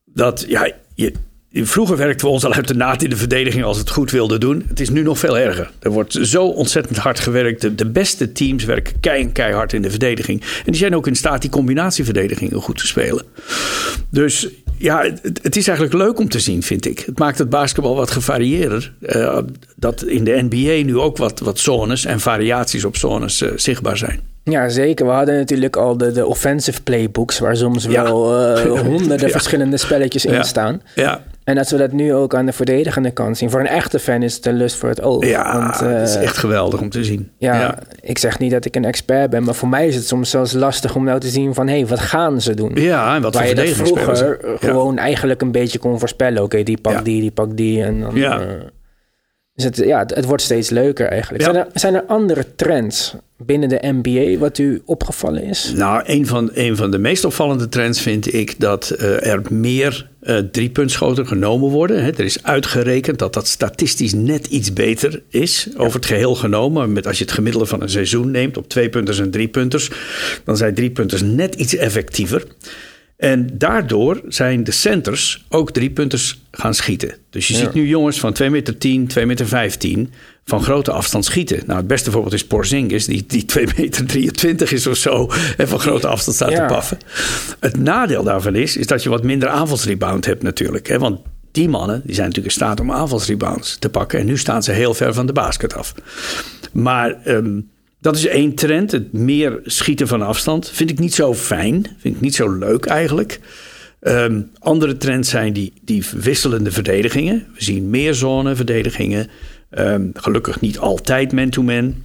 [0.05, 1.13] Dat ja, je,
[1.63, 4.38] Vroeger werkten we ons al uit de naad in de verdediging als het goed wilde
[4.38, 4.63] doen.
[4.67, 5.71] Het is nu nog veel erger.
[5.79, 7.77] Er wordt zo ontzettend hard gewerkt.
[7.77, 10.41] De, beste teams werken kei keihard in de verdediging.
[10.41, 13.25] En die zijn ook in staat die combinatieverdedigingen goed te spelen.
[14.09, 14.47] Dus
[14.78, 16.99] ja, het, het, is eigenlijk leuk om te zien, vind ik.
[16.99, 18.93] Het maakt het basketbal wat gevarieerder.
[19.01, 19.38] Uh,
[19.76, 23.97] dat in de NBA nu ook wat, wat zones en variaties op zones uh, zichtbaar
[23.97, 24.19] zijn.
[24.43, 25.05] Ja, zeker.
[25.05, 27.39] We hadden natuurlijk al de, de offensive playbooks...
[27.39, 28.34] waar soms wel
[28.65, 30.82] uh, honderden verschillende spelletjes in staan.
[30.95, 31.23] Ja.
[31.45, 33.49] En dat we dat nu ook aan de verdedigende kant zien.
[33.49, 35.25] Voor een echte fan is het een lust voor het oog.
[35.25, 37.31] Ja, want, uh, het is echt geweldig om te zien.
[37.37, 40.29] Ja, ik zeg niet dat ik een expert ben, maar voor mij is het soms
[40.29, 41.67] zelfs lastig om nou te zien van...
[41.67, 42.71] hé, hey, wat gaan ze doen?
[42.75, 46.43] Ja, en wat Waar je dat vroeger gewoon eigenlijk een beetje kon voorspellen.
[46.43, 47.83] Oké, die pakt die, die pakt die.
[47.83, 48.41] En dan, ja.
[48.41, 48.47] Uh,
[49.53, 51.43] dus het, ja, het, wordt steeds leuker eigenlijk.
[51.43, 55.73] Zijn, er, zijn er andere trends binnen de NBA wat u opgevallen is?
[55.75, 60.09] Nou, een van, een van de meest opvallende trends vind ik dat uh, er meer
[60.23, 62.03] uh, driepuntschoten genomen worden.
[62.03, 62.11] Hè.
[62.11, 66.93] Er is uitgerekend dat dat statistisch net iets beter is over het geheel genomen.
[66.93, 69.91] Met als je het gemiddelde van een seizoen neemt op twee punters en drie punters,
[70.43, 72.43] dan zijn drie punters net iets effectiever.
[73.18, 77.16] En daardoor zijn de centers ook drie punters gaan schieten.
[77.30, 80.11] Dus je ziet nu jongens van 2 meter 10, 2 meter 15
[80.45, 81.63] van grote afstand schieten.
[81.66, 85.68] Nou, het beste voorbeeld is Porzingis, die, die 2 meter 23 is of zo en
[85.68, 86.97] van grote afstand staat te paffen.
[87.59, 90.88] Het nadeel daarvan is, is dat je wat minder aanvalsrebound hebt natuurlijk.
[90.88, 90.99] Hè?
[90.99, 91.20] Want
[91.51, 94.20] die mannen die zijn natuurlijk in staat om aanvalsrebounds te pakken.
[94.20, 95.93] En nu staan ze heel ver van de basket af.
[96.72, 97.59] Maar ehm,
[98.06, 98.91] dat is één trend.
[98.91, 100.70] Het meer schieten van afstand.
[100.70, 101.86] Vind ik niet zo fijn.
[101.97, 103.39] Vind ik niet zo leuk eigenlijk.
[103.99, 107.47] Ehm, andere trends zijn die, die wisselende verdedigingen.
[107.53, 109.30] We zien meer zoneverdedigingen.
[109.78, 111.95] Um, gelukkig niet altijd man-to-man.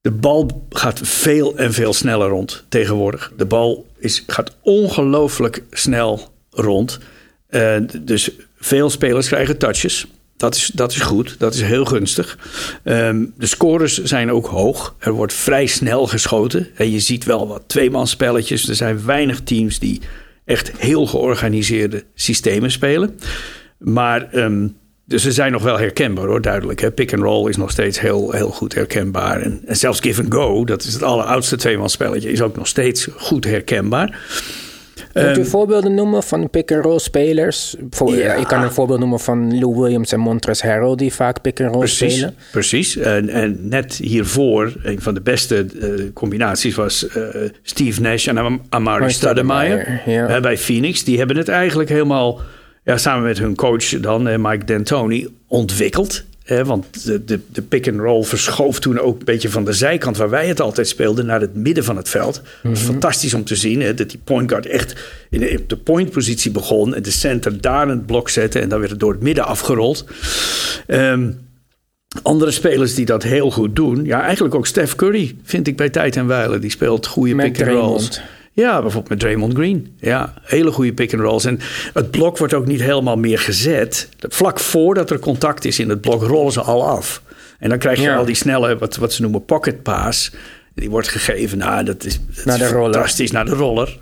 [0.00, 3.32] de bal gaat veel en veel sneller rond tegenwoordig.
[3.36, 6.98] De bal is, gaat ongelooflijk snel rond.
[7.50, 10.06] Uh, dus veel spelers krijgen touches.
[10.42, 12.38] Dat is, dat is goed, dat is heel gunstig.
[12.84, 14.94] Um, de scores zijn ook hoog.
[14.98, 16.68] Er wordt vrij snel geschoten.
[16.74, 18.68] En je ziet wel wat tweemanspelletjes.
[18.68, 20.00] Er zijn weinig teams die
[20.44, 23.18] echt heel georganiseerde systemen spelen.
[23.78, 26.80] Maar um, dus ze zijn nog wel herkenbaar hoor, duidelijk.
[26.80, 26.90] Hè?
[26.90, 29.40] Pick and roll is nog steeds heel, heel goed herkenbaar.
[29.40, 33.08] En, en zelfs give and go, dat is het alleroudste tweemanspelletje, is ook nog steeds
[33.16, 34.18] goed herkenbaar.
[35.12, 37.76] Kunt u um, voorbeelden noemen van pick-and-roll spelers?
[38.06, 38.34] Ja.
[38.34, 40.94] Ik kan een voorbeeld noemen van Lou Williams en Montrezl Harrell...
[40.94, 42.34] die vaak pick-and-roll spelen.
[42.50, 42.96] Precies.
[42.96, 46.74] En, en net hiervoor, een van de beste uh, combinaties...
[46.74, 47.24] was uh,
[47.62, 50.36] Steve Nash en Am Amari Stoudemire ja.
[50.36, 51.04] uh, bij Phoenix.
[51.04, 52.40] Die hebben het eigenlijk helemaal...
[52.84, 58.80] Ja, samen met hun coach dan, Mike D'Antoni, ontwikkeld want de, de, de pick-and-roll verschoof
[58.80, 61.84] toen ook een beetje van de zijkant waar wij het altijd speelden naar het midden
[61.84, 62.34] van het veld.
[62.34, 62.90] Dat was mhm.
[62.90, 63.80] fantastisch om te zien.
[63.80, 64.94] Hè, dat die point guard echt
[65.30, 66.94] in de, op de point-positie begon.
[66.94, 68.58] En de center daar een blok zette.
[68.58, 70.04] En dan werd het door het midden afgerold.
[70.86, 71.38] Um,
[72.22, 74.04] andere spelers die dat heel goed doen.
[74.04, 76.58] Ja, eigenlijk ook Steph Curry vind ik bij tijd en wijle.
[76.58, 78.20] Die speelt goede pick-and-rolls.
[78.52, 79.94] Ja, bijvoorbeeld met Draymond Green.
[80.00, 81.44] Ja, hele goede pick-and-rolls.
[81.44, 81.60] En
[81.92, 84.08] het blok wordt ook niet helemaal meer gezet.
[84.18, 87.22] Vlak voordat er contact is in het blok rollen ze al af.
[87.58, 90.32] En dan krijg je al die snelle, wat, wat ze noemen pocket pass.
[90.74, 93.98] Die wordt gegeven, nou, dat is, dat naar de fantastisch, naar de roller.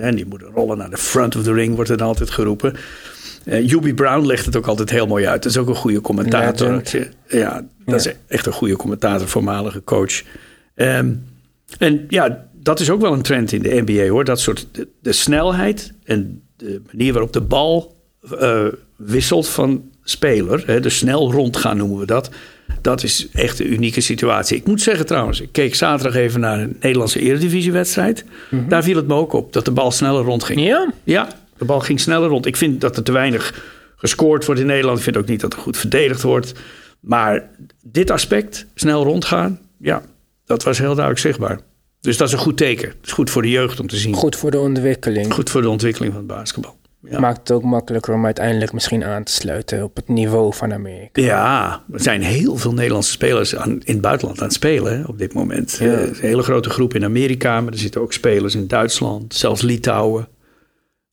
[0.00, 2.76] En die moet rollen naar de front of the ring, wordt er altijd geroepen.
[3.44, 5.42] Uh, Yubi Brown legt het ook altijd heel mooi uit.
[5.42, 6.82] Dat is ook een goede commentator.
[7.28, 10.22] Ja, dat is echt een goede commentator, voormalige coach.
[10.74, 11.24] Um,
[11.78, 14.24] en ja, dat is ook wel een trend in de NBA hoor.
[14.24, 14.66] Dat soort
[15.00, 17.96] de, snelheid en de manier waarop de bal
[18.40, 18.66] uh,
[18.96, 20.62] wisselt van speler.
[20.66, 22.30] Hè, de snel rondgaan noemen we dat.
[22.82, 24.56] Dat is echt een unieke situatie.
[24.56, 28.24] Ik moet zeggen trouwens, ik keek zaterdag even naar een Nederlandse eredivisiewedstrijd.
[28.50, 30.60] Mm Daar viel het me ook op dat de bal sneller rondging.
[30.60, 30.92] Ja?
[31.04, 32.46] Ja, de bal ging sneller rond.
[32.46, 33.64] Ik vind dat er te weinig
[33.96, 34.98] gescoord wordt in Nederland.
[34.98, 36.52] Ik vind ook niet dat er goed verdedigd wordt.
[37.00, 37.50] Maar
[37.82, 40.02] dit aspect, snel rondgaan, ja,
[40.44, 41.60] dat was heel duidelijk zichtbaar.
[42.00, 42.88] Dus dat is een goed teken.
[42.88, 44.14] Het is goed voor de jeugd om te zien.
[44.14, 45.32] Goed voor de ontwikkeling.
[45.32, 46.76] Goed voor de ontwikkeling van het basketbal.
[47.02, 47.20] Ja.
[47.20, 51.22] Maakt het ook makkelijker om uiteindelijk misschien aan te sluiten op het niveau van Amerika.
[51.22, 55.18] Ja, er zijn heel veel Nederlandse spelers aan, in het buitenland aan het spelen op
[55.18, 55.76] dit moment.
[55.80, 55.86] Ja.
[55.86, 59.62] Uh, een hele grote groep in Amerika, maar er zitten ook spelers in Duitsland, zelfs
[59.62, 60.28] Litouwen.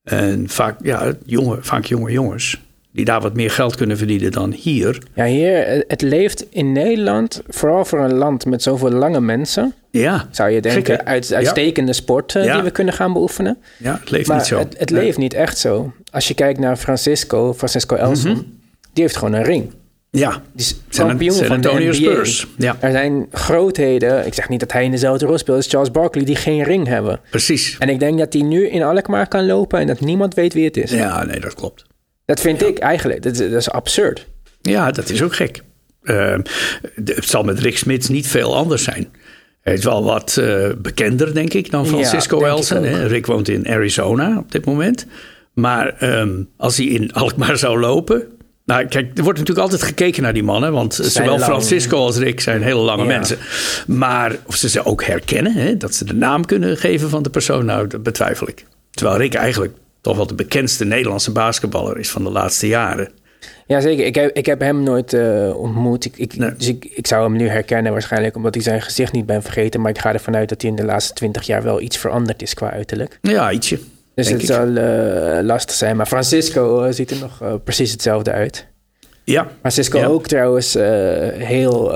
[0.04, 2.62] En vaak, ja, jonge, vaak jonge jongens
[2.96, 5.02] die daar wat meer geld kunnen verdienen dan hier.
[5.14, 9.74] Ja, hier, het leeft in Nederland, vooral voor een land met zoveel lange mensen.
[9.92, 10.28] Ja.
[10.32, 11.98] Zou je denken, uit, uitstekende ja.
[11.98, 13.58] sport uh, die we kunnen gaan beoefenen.
[13.78, 14.58] Ja, het leeft niet zo.
[14.58, 15.94] Het, het leeft niet echt zo.
[16.12, 18.60] Als je kijkt naar Francisco, Francisco Elson, mm -hmm.
[18.94, 19.72] die heeft gewoon een ring.
[20.10, 21.94] Ja, die is kampioen van de NBA.
[21.94, 22.48] Spurs.
[22.58, 22.78] Ja.
[22.80, 26.26] Er zijn grootheden, ik zeg niet dat hij in dezelfde rol speelt als Charles Barkley,
[26.26, 27.20] die geen ring hebben.
[27.30, 27.76] Precies.
[27.80, 30.66] En ik denk dat hij nu in Alkmaar kan lopen en dat niemand weet wie
[30.66, 30.92] het is.
[30.92, 31.86] Ja, nee, dat klopt.
[32.26, 34.28] Dat vind ik eigenlijk, dat, dat, is absurd.
[34.62, 35.62] Ja, dat is ook gek.
[36.04, 36.38] Uh,
[37.06, 39.08] het zal met Rick Smits niet veel anders zijn.
[39.62, 42.84] Hij is wel wat uh, bekender, denk ik, dan Francisco ja, Elson.
[43.08, 45.06] Rick woont in Arizona op dit moment.
[45.54, 48.24] Maar um, als hij in Alkmaar zou lopen.
[48.66, 50.72] Nou, kijk, er wordt natuurlijk altijd gekeken naar die mannen.
[50.72, 53.08] Want zowel Francisco als Rick zijn hele lange ja.
[53.08, 53.38] mensen.
[53.88, 57.30] Maar of ze ze ook herkennen, hè, dat ze de naam kunnen geven van de
[57.30, 58.66] persoon, nou, dat betwijfel ik.
[58.92, 59.74] Terwijl Rick eigenlijk
[60.06, 63.12] toch wel de bekendste Nederlandse basketballer is van de laatste jaren.
[63.68, 64.06] Ja, zeker.
[64.06, 66.06] Ik heb, ik heb hem nooit uh, ontmoet.
[66.06, 66.56] Ik, ik, nee.
[66.56, 69.82] Dus ik, ik zou hem nu herkennen waarschijnlijk omdat ik zijn gezicht niet ben vergeten.
[69.82, 72.42] Maar ik ga ervan uit dat hij in de laatste twintig jaar wel iets veranderd
[72.42, 73.20] is qua uiterlijk.
[73.22, 73.80] Ja, ietsje.
[74.16, 74.48] Dus het ik.
[74.48, 75.96] zal uh, lastig zijn.
[75.96, 78.68] Maar Francisco uh, ziet er nog precies hetzelfde uit.
[79.24, 79.48] Ja.
[79.60, 80.06] Francisco ja.
[80.06, 81.94] ook trouwens heel,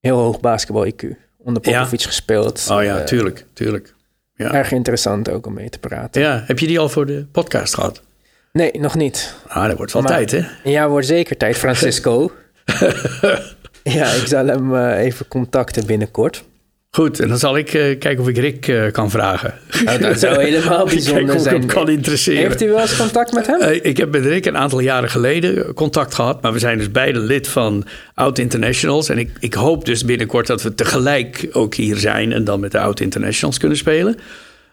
[0.00, 1.04] heel hoog basketbal IQ.
[1.38, 2.06] Onder Popovic ja.
[2.06, 2.68] gespeeld.
[2.70, 3.94] Oh ja, tuurlijk, tuurlijk.
[4.36, 4.52] Ja.
[4.52, 6.22] Erg interessant ook om mee te praten.
[6.22, 8.02] Ja, heb je die al voor de podcast gehad?
[8.52, 9.34] Nee, nog niet.
[9.46, 10.70] Ah, dat wordt wel maar, tijd, hè?
[10.70, 12.32] Ja, wordt zeker tijd, Francisco.
[13.82, 16.44] ja, ik zal hem uh, even contacten binnenkort.
[16.96, 19.54] Goed, en dan zal ik uh, kijken of ik Rick uh, kan vragen.
[20.00, 21.54] Dat zou helemaal bijzonder zijn.
[21.54, 22.42] hem kan interesseren.
[22.42, 23.60] Heeft u wel eens contact met hem?
[23.60, 26.42] Uh, ik heb met Rick een aantal jaren geleden contact gehad.
[26.42, 27.84] Maar we zijn dus beide lid van
[28.14, 29.08] Oud Internationals.
[29.08, 32.32] En ik, ik hoop dus binnenkort dat we tegelijk ook hier zijn.
[32.32, 34.16] En dan met de Oud Internationals kunnen spelen.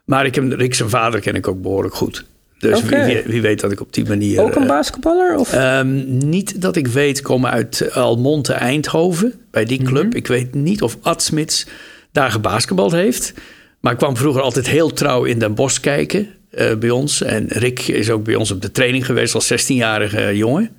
[0.06, 2.26] Maar ik heb, Rick zijn vader ken ik ook behoorlijk goed.
[2.60, 4.42] Dus wie, wie weet dat ik op die manier...
[4.42, 5.36] Ook een eh, basketballer?
[5.36, 5.54] Of?
[5.54, 10.16] Ehm, niet dat ik weet, komen uit Almonte Eindhoven, bij die club.
[10.16, 11.66] Ik weet niet of Ad Smits
[12.14, 13.34] daar gebasketbald heeft.
[13.80, 17.22] Maar kwam vroeger altijd heel trouw in Den Bosch kijken eh, bij ons.
[17.22, 20.70] En Rick is ook bij ons op de training geweest als 16-jarige jongen.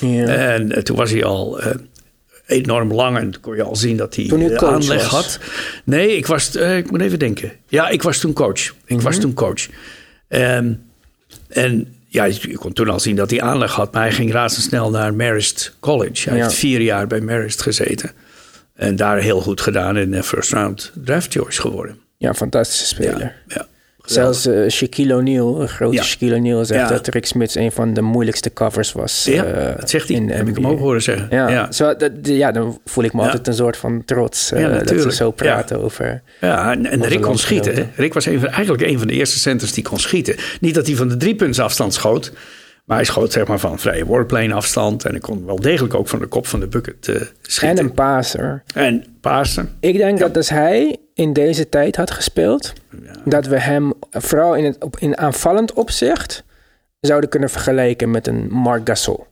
[0.00, 0.26] ja.
[0.26, 1.74] En eh, toen was hij al eh,
[2.46, 5.10] enorm lang en toen kon je al zien dat hij Toen eh, aanleg was?
[5.10, 5.38] had.
[5.84, 7.52] Nee, ik was, eh, ik moet even denken.
[7.68, 8.60] Ja, ik was toen coach.
[8.84, 9.02] Ik Mhm.
[9.02, 9.66] was toen coach.
[10.28, 10.72] Ehm,
[11.48, 14.90] en ja, je kon toen al zien dat hij aanleg had, maar hij ging razendsnel
[14.90, 16.28] naar Marist College.
[16.28, 16.44] Hij Ja.
[16.44, 18.10] heeft vier jaar bij Marist gezeten.
[18.78, 21.98] En daar heel goed gedaan in de first round draft choice geworden.
[22.16, 23.20] ja, fantastische speler.
[23.20, 23.66] Ja, ja.
[24.04, 26.02] Zelfs eh, Shaquille O'Neal, een grote Ja.
[26.02, 26.88] Shaquille O'Neal, zegt Ja.
[26.88, 29.24] dat Rick Smits een van de moeilijkste covers was.
[29.24, 30.16] Ja, eh, dat zegt hij.
[30.16, 31.26] in Heb ik hem ook horen zeggen.
[31.30, 31.72] Ja, ja.
[31.72, 35.00] Zo, dat, ja, dan voel ik me altijd een soort van trots eh, Ja, dat
[35.00, 36.22] ze zo praten over.
[36.40, 37.74] Ja, en, Rick kon schieten.
[37.74, 37.86] hè.
[37.96, 40.36] Rick was een van, eigenlijk een van de eerste centers die kon schieten.
[40.60, 42.32] Niet dat hij van de driepuntsafstand schoot.
[42.88, 45.04] Maar hij schoot zeg maar van vrije warplane afstand.
[45.04, 47.78] En hij kon wel degelijk ook van de kop van de bucket eh, schieten.
[47.78, 48.62] En een paser.
[48.74, 49.76] En Pasen.
[49.80, 52.72] Ik denk dat als hij in deze tijd had gespeeld,
[53.24, 56.44] dat we hem vooral in, het, in aanvallend opzicht
[57.00, 59.26] zouden kunnen vergelijken met een Mark Gasol.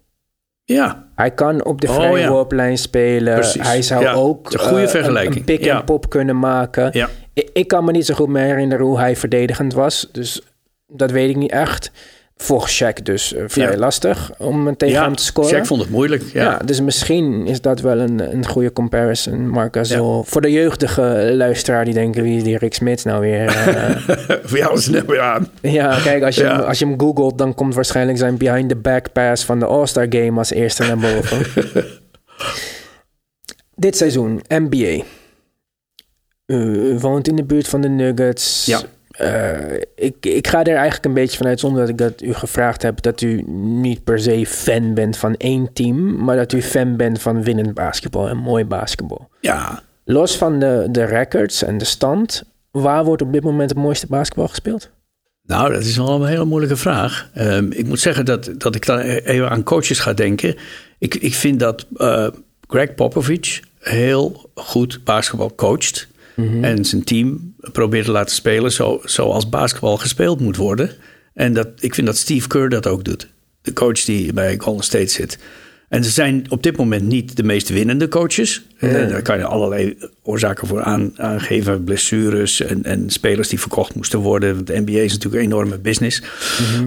[0.64, 2.28] Ja, Hij kan op de Oh, vrije ja.
[2.30, 3.34] worplijn spelen.
[3.34, 3.62] Precies.
[3.66, 5.36] Hij zou ook een goede eh, vergelijking.
[5.36, 7.08] een pick en pop kunnen maken.
[7.32, 10.08] Ik, ik kan me niet zo goed meer herinneren hoe hij verdedigend was.
[10.12, 10.42] Dus
[10.86, 11.90] dat weet ik niet echt.
[12.38, 13.76] Volgens Shaq dus eh, vrij Ja.
[13.76, 15.04] lastig om tegen ja.
[15.04, 15.58] hem te scoren.
[15.58, 16.22] Shaq vond het moeilijk.
[16.32, 16.42] ja.
[16.42, 16.58] Ja.
[16.64, 19.48] dus misschien is dat wel een, een goede comparison.
[19.48, 20.22] Marc Gasol.
[20.22, 22.22] Voor de jeugdige luisteraar die denken...
[22.22, 23.50] wie is die Rick Smits nou weer?
[24.44, 25.48] Voor jou is het net weer aan.
[25.60, 26.56] ja, kijk, als je, Ja.
[26.56, 27.38] Hem, als je hem googelt...
[27.38, 29.44] dan komt waarschijnlijk zijn behind-the-back pass...
[29.44, 31.38] van de All-Star Game als eerste naar boven.
[33.74, 35.02] Dit seizoen, NBA.
[36.46, 38.66] U woont in de buurt van de Nuggets.
[38.66, 38.80] Ja.
[39.16, 42.82] Eh, ik, ik ga er eigenlijk een beetje vanuit, zonder dat ik dat u gevraagd
[42.82, 46.96] heb, dat u niet per se fan bent van één team, maar dat u fan
[46.96, 49.28] bent van winnend basketbal en mooi basketbal.
[49.40, 53.78] Ja, Los van de, de records en de stand, waar wordt op dit moment het
[53.78, 54.90] mooiste basketbal gespeeld?
[55.42, 57.30] Nou, dat is wel een hele moeilijke vraag.
[57.34, 60.56] Ehm, ik moet zeggen dat, dat ik dan even aan coaches ga denken.
[60.98, 62.28] Ik, ik vind dat eh,
[62.68, 66.08] Greg Popovich heel goed basketbal coacht.
[66.36, 70.90] En zijn team probeert te laten spelen zo, zoals basketbal gespeeld moet worden.
[71.34, 73.28] En dat, ik vind dat Steve Kerr dat ook doet.
[73.62, 75.38] De coach die bij Golden State zit.
[75.88, 78.62] En ze zijn op dit moment niet de meest winnende coaches.
[78.78, 81.84] Eh, daar kan je allerlei oorzaken voor aan, aangeven.
[81.84, 84.54] Blessures en, en spelers die verkocht moesten worden.
[84.54, 86.22] Want de NBA is natuurlijk een enorme business.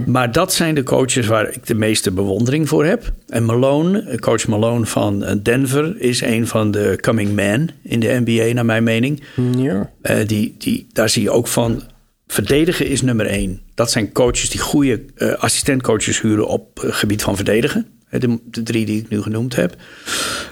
[0.05, 3.13] Maar dat zijn de coaches waar ik de meeste bewondering voor heb.
[3.27, 6.01] En Malone, coach Malone van eh, Denver...
[6.01, 9.23] is een van de coming men in de NBA, naar mijn mening.
[9.57, 9.91] Ja.
[10.01, 11.83] Eh, die, die, daar zie je ook van.
[12.27, 13.61] Verdedigen is nummer één.
[13.75, 17.87] Dat zijn coaches die goede eh, assistentcoaches huren op het gebied van verdedigen.
[18.09, 19.75] De, de drie die ik nu genoemd heb.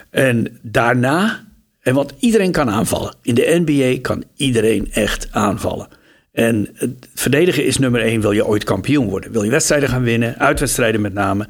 [0.10, 1.46] En daarna,
[1.80, 3.16] en want iedereen kan aanvallen.
[3.22, 5.88] In de NBA kan iedereen echt aanvallen.
[6.32, 8.22] En het verdedigen is nummer één.
[8.22, 9.32] Wil je ooit kampioen worden?
[9.32, 10.40] Wil je wedstrijden gaan winnen?
[10.40, 11.48] Uitwedstrijden met name.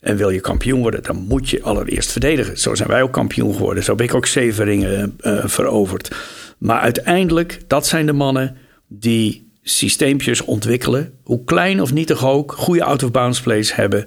[0.00, 2.58] En wil je kampioen worden, dan moet je allereerst verdedigen.
[2.58, 3.84] Zo zijn wij ook kampioen geworden.
[3.84, 6.10] Zo heb ik ook zeven ringen eh, veroverd.
[6.58, 8.56] Maar uiteindelijk, dat zijn de mannen
[8.88, 11.12] die systeempjes ontwikkelen.
[11.22, 12.52] Hoe klein of nietig ook.
[12.52, 14.06] Goede out-of-bounds plays hebben.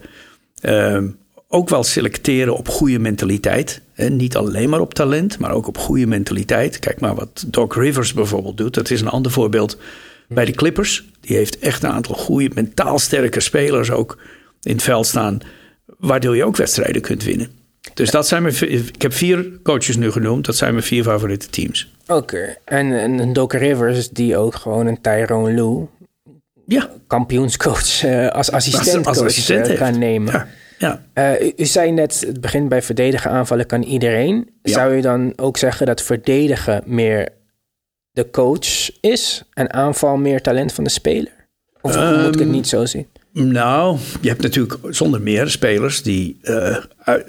[0.62, 1.08] Ehm,
[1.54, 3.82] ook wel selecteren op goede mentaliteit.
[3.94, 6.80] En niet alleen maar op talent, maar ook op goede mentaliteit.
[6.80, 8.74] Kijk maar wat Doc Rivers bijvoorbeeld doet.
[8.74, 9.78] Dat is een ander voorbeeld
[10.28, 11.10] bij de Clippers.
[11.20, 14.18] Die heeft echt een aantal goede, mentaal sterke spelers ook
[14.62, 15.40] in het veld staan.
[15.98, 17.48] Waardoor je ook wedstrijden kunt winnen.
[17.94, 20.46] Dus dat zijn mijn, ik heb vier coaches nu genoemd.
[20.46, 21.92] Dat zijn mijn vier favoriete teams.
[22.08, 25.88] Oké, en, en Doc Rivers die ook gewoon een Tyrone Lue,
[26.66, 30.34] Ja, kampioenscoach, eh, als assistent, als assistent eh, gaan nemen.
[30.34, 30.48] ja,
[30.84, 31.02] ja.
[31.14, 34.50] Eh, u, zei net, het begint bij verdedigen, aanvallen kan iedereen.
[34.62, 34.74] Ja.
[34.74, 37.30] Zou je dan ook zeggen dat verdedigen meer
[38.12, 41.32] de coach is en aanval meer talent van de speler?
[41.82, 43.08] Of moet ik het Ehm, niet zo zien?
[43.32, 46.78] Nou, je hebt natuurlijk zonder meer spelers die eh,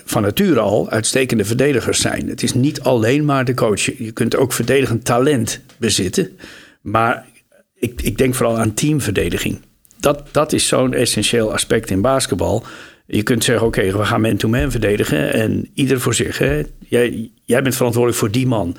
[0.04, 2.28] van nature al uitstekende verdedigers zijn.
[2.28, 3.98] Het is niet alleen maar de coach.
[3.98, 6.38] Je kunt ook verdedigend talent bezitten.
[6.80, 7.26] Maar
[7.74, 9.60] ik, ik denk vooral aan teamverdediging.
[10.00, 12.64] Dat, dat is zo'n essentieel aspect in basketbal.
[13.06, 16.38] Je kunt zeggen, oké, we gaan man-to-man verdedigen en ieder voor zich.
[16.38, 16.62] Hè?
[16.78, 18.76] Jij, jij bent verantwoordelijk voor die man.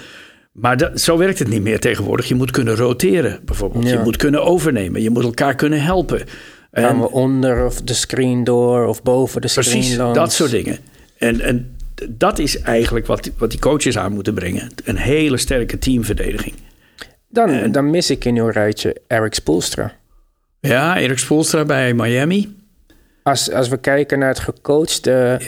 [0.52, 2.28] Maar dat, zo werkt het niet meer tegenwoordig.
[2.28, 3.84] Je moet kunnen roteren, bijvoorbeeld.
[3.84, 3.92] Ja.
[3.92, 5.02] Je moet kunnen overnemen.
[5.02, 6.20] Je moet elkaar kunnen helpen.
[6.72, 10.18] Gaan En- we onder of de screen door of boven de screen Precies, langs?
[10.18, 10.78] dat soort dingen.
[11.18, 11.76] En, en
[12.10, 14.70] dat is eigenlijk wat, wat die coaches aan moeten brengen.
[14.84, 16.54] Een hele sterke teamverdediging.
[17.30, 19.94] Dan, dan mis ik in uw rijtje Eric Spoelstra.
[20.60, 22.56] Ja, Erik Spoelstra bij Miami.
[23.26, 25.42] Als, als we kijken naar het gecoachte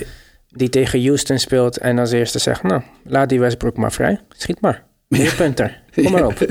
[0.50, 4.20] die tegen Houston speelt en als eerste zegt, nou, laat die Westbrook maar vrij.
[4.30, 4.84] Schiet maar.
[5.10, 5.76] Vier punten.
[5.96, 6.38] Kom maar op.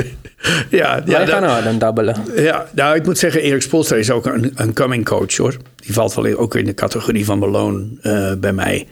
[0.70, 2.16] ja, ja, Wij gaan hard aan dabbelen.
[2.36, 5.56] Ja, nou, ik moet zeggen, Erik Spoelstra is ook een, een coming coach, hoor.
[5.76, 8.88] Die valt wel ook in de categorie van Malone uh, bij mij.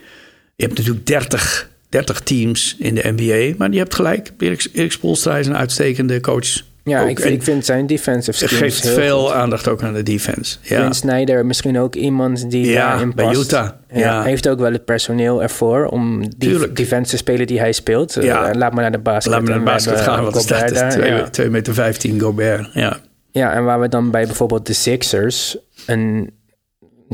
[0.57, 4.33] Je hebt natuurlijk 30, 30 teams in de NBA, maar je hebt gelijk.
[4.39, 6.63] Erik, Erik Spoelstra is een uitstekende coach.
[6.85, 9.33] Ja, ik, ik, vind zijn defensive skills geeft heel veel goed.
[9.33, 10.57] aandacht ook aan de defense.
[10.61, 10.77] Ja.
[10.77, 13.41] Quinn Snyder, misschien ook iemand die Ja, daarin bij past.
[13.41, 13.69] Utah.
[13.93, 14.23] Ja, Ja.
[14.23, 18.17] Heeft ook wel het personeel ervoor om die defense te spelen die hij speelt.
[18.17, 19.33] Eh, laat maar naar de basket.
[19.33, 21.29] Laat me naar de basket gaan, want er staat Gobert daar, er ja.
[21.31, 22.71] 2 meter 15 Gobert.
[22.73, 22.99] Ja.
[23.31, 25.57] Ja, en waar we dan bij bijvoorbeeld de Sixers
[25.87, 26.31] een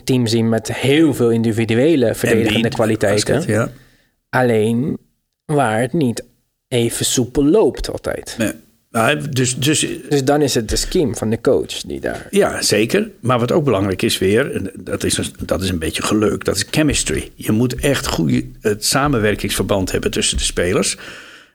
[0.04, 3.34] team zien met heel veel individuele verdedigende kwaliteiten.
[3.34, 3.68] basket, ja.
[4.30, 4.98] Alleen
[5.44, 6.24] waar het niet
[6.68, 8.34] even soepel loopt altijd.
[8.38, 8.52] Nee.
[8.90, 12.26] Nou, dus, dus Dus dan is het de scheme van de coach die daar...
[12.30, 13.10] Ja, zeker.
[13.20, 16.44] Maar wat ook belangrijk is weer, en dat is, een- dat is een beetje geluk,
[16.44, 17.30] dat is chemistry.
[17.34, 20.96] Je moet echt goed het samenwerkingsverband hebben tussen de spelers.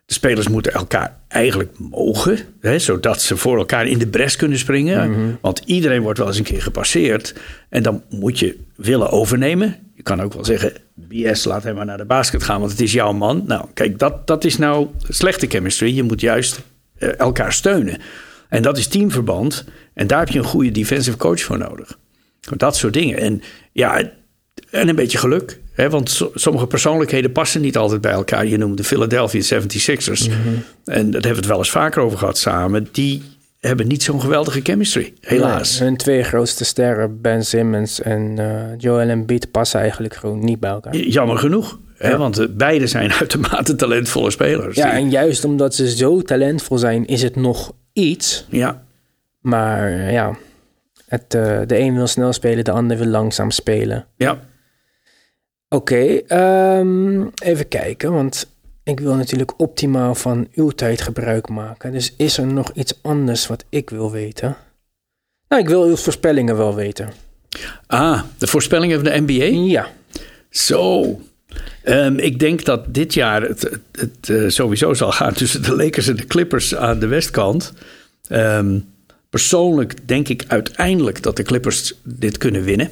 [0.06, 4.58] De spelers moeten elkaar eigenlijk mogen, hè, zodat ze voor elkaar in de bres kunnen
[4.58, 5.38] springen.
[5.42, 7.34] Want iedereen wordt wel eens een keer gepasseerd.
[7.70, 9.76] En dan moet je willen overnemen.
[9.96, 12.82] Je kan ook wel zeggen, BS, laat hem maar naar de basket gaan, want het
[12.82, 13.44] is jouw man.
[13.48, 15.96] Nou, kijk, dat, dat is nou slechte chemistry.
[15.96, 16.62] Je moet juist
[17.00, 17.98] elkaar steunen.
[18.50, 19.66] En dat is teamverband.
[19.94, 21.98] En daar heb je een goede defensive coach voor nodig.
[22.58, 23.18] Dat soort dingen.
[23.18, 23.42] En
[23.72, 24.02] ja,
[24.70, 25.60] en een beetje geluk.
[25.74, 25.90] Hè?
[25.90, 28.46] Want so- sommige persoonlijkheden passen niet altijd bij elkaar.
[28.46, 30.30] Je noemde de Philadelphia 76ers.
[30.86, 32.88] En daar hebben we het wel eens vaker over gehad samen.
[32.92, 33.24] Die
[33.60, 35.14] hebben niet zo'n geweldige chemistry.
[35.22, 35.80] Helaas.
[35.80, 40.70] Hun twee grootste sterren, Ben Simmons en eh, Joel Embiid, passen eigenlijk gewoon niet bij
[40.70, 40.96] elkaar.
[40.96, 41.80] Jammer genoeg.
[42.06, 42.18] Hè?
[42.18, 44.76] Want eh, beide zijn uitermate talentvolle spelers.
[44.76, 48.46] Ja, Die- en juist omdat ze zo talentvol zijn, is het nog iets.
[48.50, 48.84] ja.
[49.40, 50.38] Maar eh, ja,
[51.08, 54.06] het, eh, de een wil snel spelen, de ander wil langzaam spelen.
[54.16, 54.40] ja.
[55.70, 58.48] Oké, ehm, even kijken, want
[58.84, 61.92] ik wil natuurlijk optimaal van uw tijd gebruik maken.
[61.92, 64.56] Dus is er nog iets anders wat ik wil weten?
[65.48, 67.10] Nou, ik wil uw voorspellingen wel weten.
[67.88, 69.72] Ah, de voorspellingen van de NBA?
[69.72, 69.88] Ja,
[70.50, 71.20] Zo.
[71.84, 76.08] Ehm, ik denk dat dit jaar het, het, eh, sowieso zal gaan tussen de Lakers
[76.08, 77.74] en de Clippers aan de westkant.
[78.28, 78.80] Ehm,
[79.30, 82.90] persoonlijk denk ik uiteindelijk dat de Clippers dit kunnen winnen.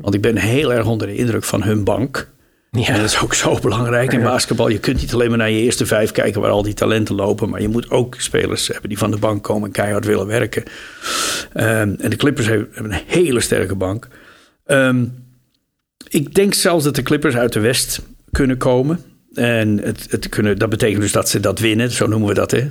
[0.00, 2.28] Want ik ben heel erg onder de indruk van hun bank.
[2.70, 2.96] En ja.
[2.96, 4.68] dat is ook zo belangrijk in basketbal.
[4.68, 7.48] Je kunt niet alleen maar naar je eerste vijf kijken waar al die talenten lopen.
[7.48, 10.62] Maar je moet ook spelers hebben die van de bank komen en keihard willen werken.
[11.52, 14.08] Ehm, en de Clippers hebben hebben een hele sterke bank.
[14.66, 15.04] Ehm,
[16.08, 18.00] ik denk zelfs dat de Clippers uit de West
[18.30, 19.00] kunnen komen.
[19.34, 21.90] En het, het kunnen, dat betekent dus dat ze dat winnen.
[21.90, 22.66] Zo noemen we dat, hè?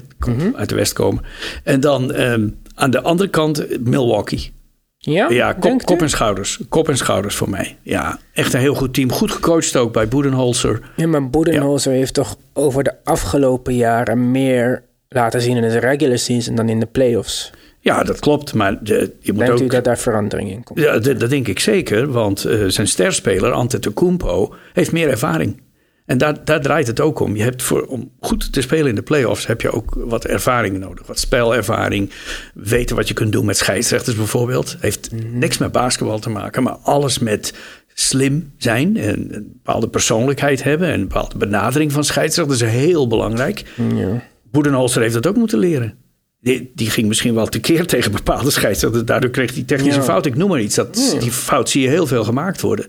[0.55, 1.23] Uit de West komen.
[1.63, 4.55] En dan ehm, aan de andere kant Milwaukee.
[4.97, 6.59] Ja, Ja, kop, en schouders.
[6.69, 7.77] Kop en schouders voor mij.
[7.81, 9.11] Ja, echt een heel goed team.
[9.11, 10.79] Goed gecoacht ook bij Boedenholzer.
[10.95, 16.17] Ja, maar Budenholzer heeft toch over de afgelopen jaren meer laten zien in de regular
[16.17, 17.51] season dan in de playoffs.
[17.87, 18.53] Ja, dat klopt.
[18.53, 19.67] Maar de, je moet Denkt ook...
[19.67, 20.79] u dat daar verandering in komt?
[20.79, 22.11] Ja, dat, denk ik zeker.
[22.11, 25.61] Want eh, zijn sterspeler, Antetokounmpo, heeft meer ervaring.
[26.05, 27.35] En daar, daar draait het ook om.
[27.35, 30.77] Je hebt voor, om goed te spelen in de playoffs heb je ook wat ervaring
[30.77, 31.07] nodig.
[31.07, 32.11] Wat spelervaring.
[32.53, 34.77] Weten wat je kunt doen met scheidsrechters bijvoorbeeld.
[34.79, 37.53] Heeft niks met basketbal te maken, maar alles met
[37.93, 38.97] slim zijn.
[38.97, 40.87] En een bepaalde persoonlijkheid hebben.
[40.87, 43.63] En een bepaalde benadering van scheidsrechters is heel belangrijk.
[43.95, 44.23] Ja.
[44.51, 46.05] Boedenholzer heeft dat ook moeten leren.
[46.39, 49.03] Die, die ging misschien wel tekeer tegen bepaalde scheidsrechters.
[49.05, 50.05] Daardoor kreeg hij technische Ja.
[50.05, 50.25] fout.
[50.25, 50.75] Ik noem maar iets.
[50.75, 52.85] Dat, Die fout zie je heel veel gemaakt worden.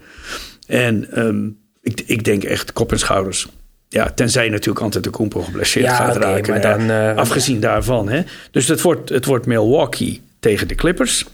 [0.66, 1.48] En ehm,
[1.82, 3.48] ik, ik denk echt kop en schouders.
[3.88, 6.52] Ja, tenzij natuurlijk Antetokounmpo geblesseerd Ja, gaat oké, raken.
[6.52, 8.08] maar dan, eh, afgezien daarvan.
[8.08, 8.22] Hè.
[8.50, 11.24] Dus het wordt, het wordt Milwaukee tegen de Clippers.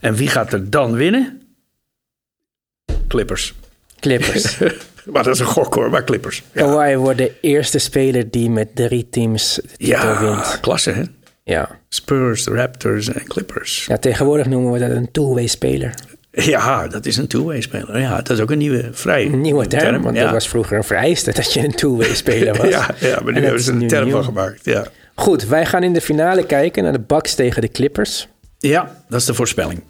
[0.00, 1.40] En wie gaat er dan winnen?
[3.08, 3.54] Clippers.
[4.00, 4.58] Clippers.
[5.04, 6.42] Maar dat is een gok hoor, maar Clippers.
[6.52, 10.58] Ja, Kawhi wordt de eerste speler die met drie teams de titel ja wint.
[10.60, 11.02] klasse hè.
[11.44, 11.68] Ja.
[11.88, 13.84] Spurs, Raptors en Clippers.
[13.86, 15.94] ja, tegenwoordig noemen we dat een two-way speler.
[16.30, 17.98] Ja, dat is een two-way speler.
[17.98, 20.22] Ja, dat is ook een nieuwe, vrij Een nieuwe term, want ja.
[20.22, 22.68] dat was vroeger een vereiste dat je een two-way speler was.
[22.68, 24.14] ja, ja, maar nu hebben is ze er een term nieuw.
[24.14, 24.64] van gemaakt.
[24.64, 24.84] Ja.
[25.14, 28.28] Goed, wij gaan in de finale kijken naar de Bucks tegen de Clippers.
[28.58, 29.82] ja, dat is de voorspelling.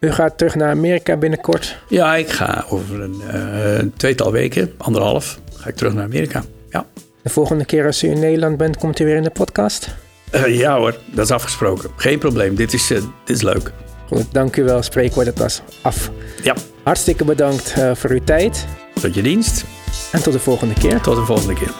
[0.00, 1.78] U gaat terug naar Amerika binnenkort.
[1.88, 6.44] Ja, ik ga over een eh, tweetal weken, anderhalf, ga ik terug naar Amerika.
[6.70, 6.86] Ja.
[7.22, 9.88] De volgende keer als u in Nederland bent, komt u weer in de podcast.
[10.30, 11.90] Eh, ja hoor, dat is afgesproken.
[11.96, 13.72] Geen probleem, dit is, eh, dit is leuk.
[14.08, 14.82] Goed, dank u wel.
[14.82, 16.10] Spreekwoord, het was af.
[16.42, 18.66] Ja, Hartstikke bedankt eh, voor uw tijd.
[19.00, 19.64] tot je dienst.
[20.12, 21.00] En tot de volgende keer.
[21.00, 21.70] Tot de volgende keer.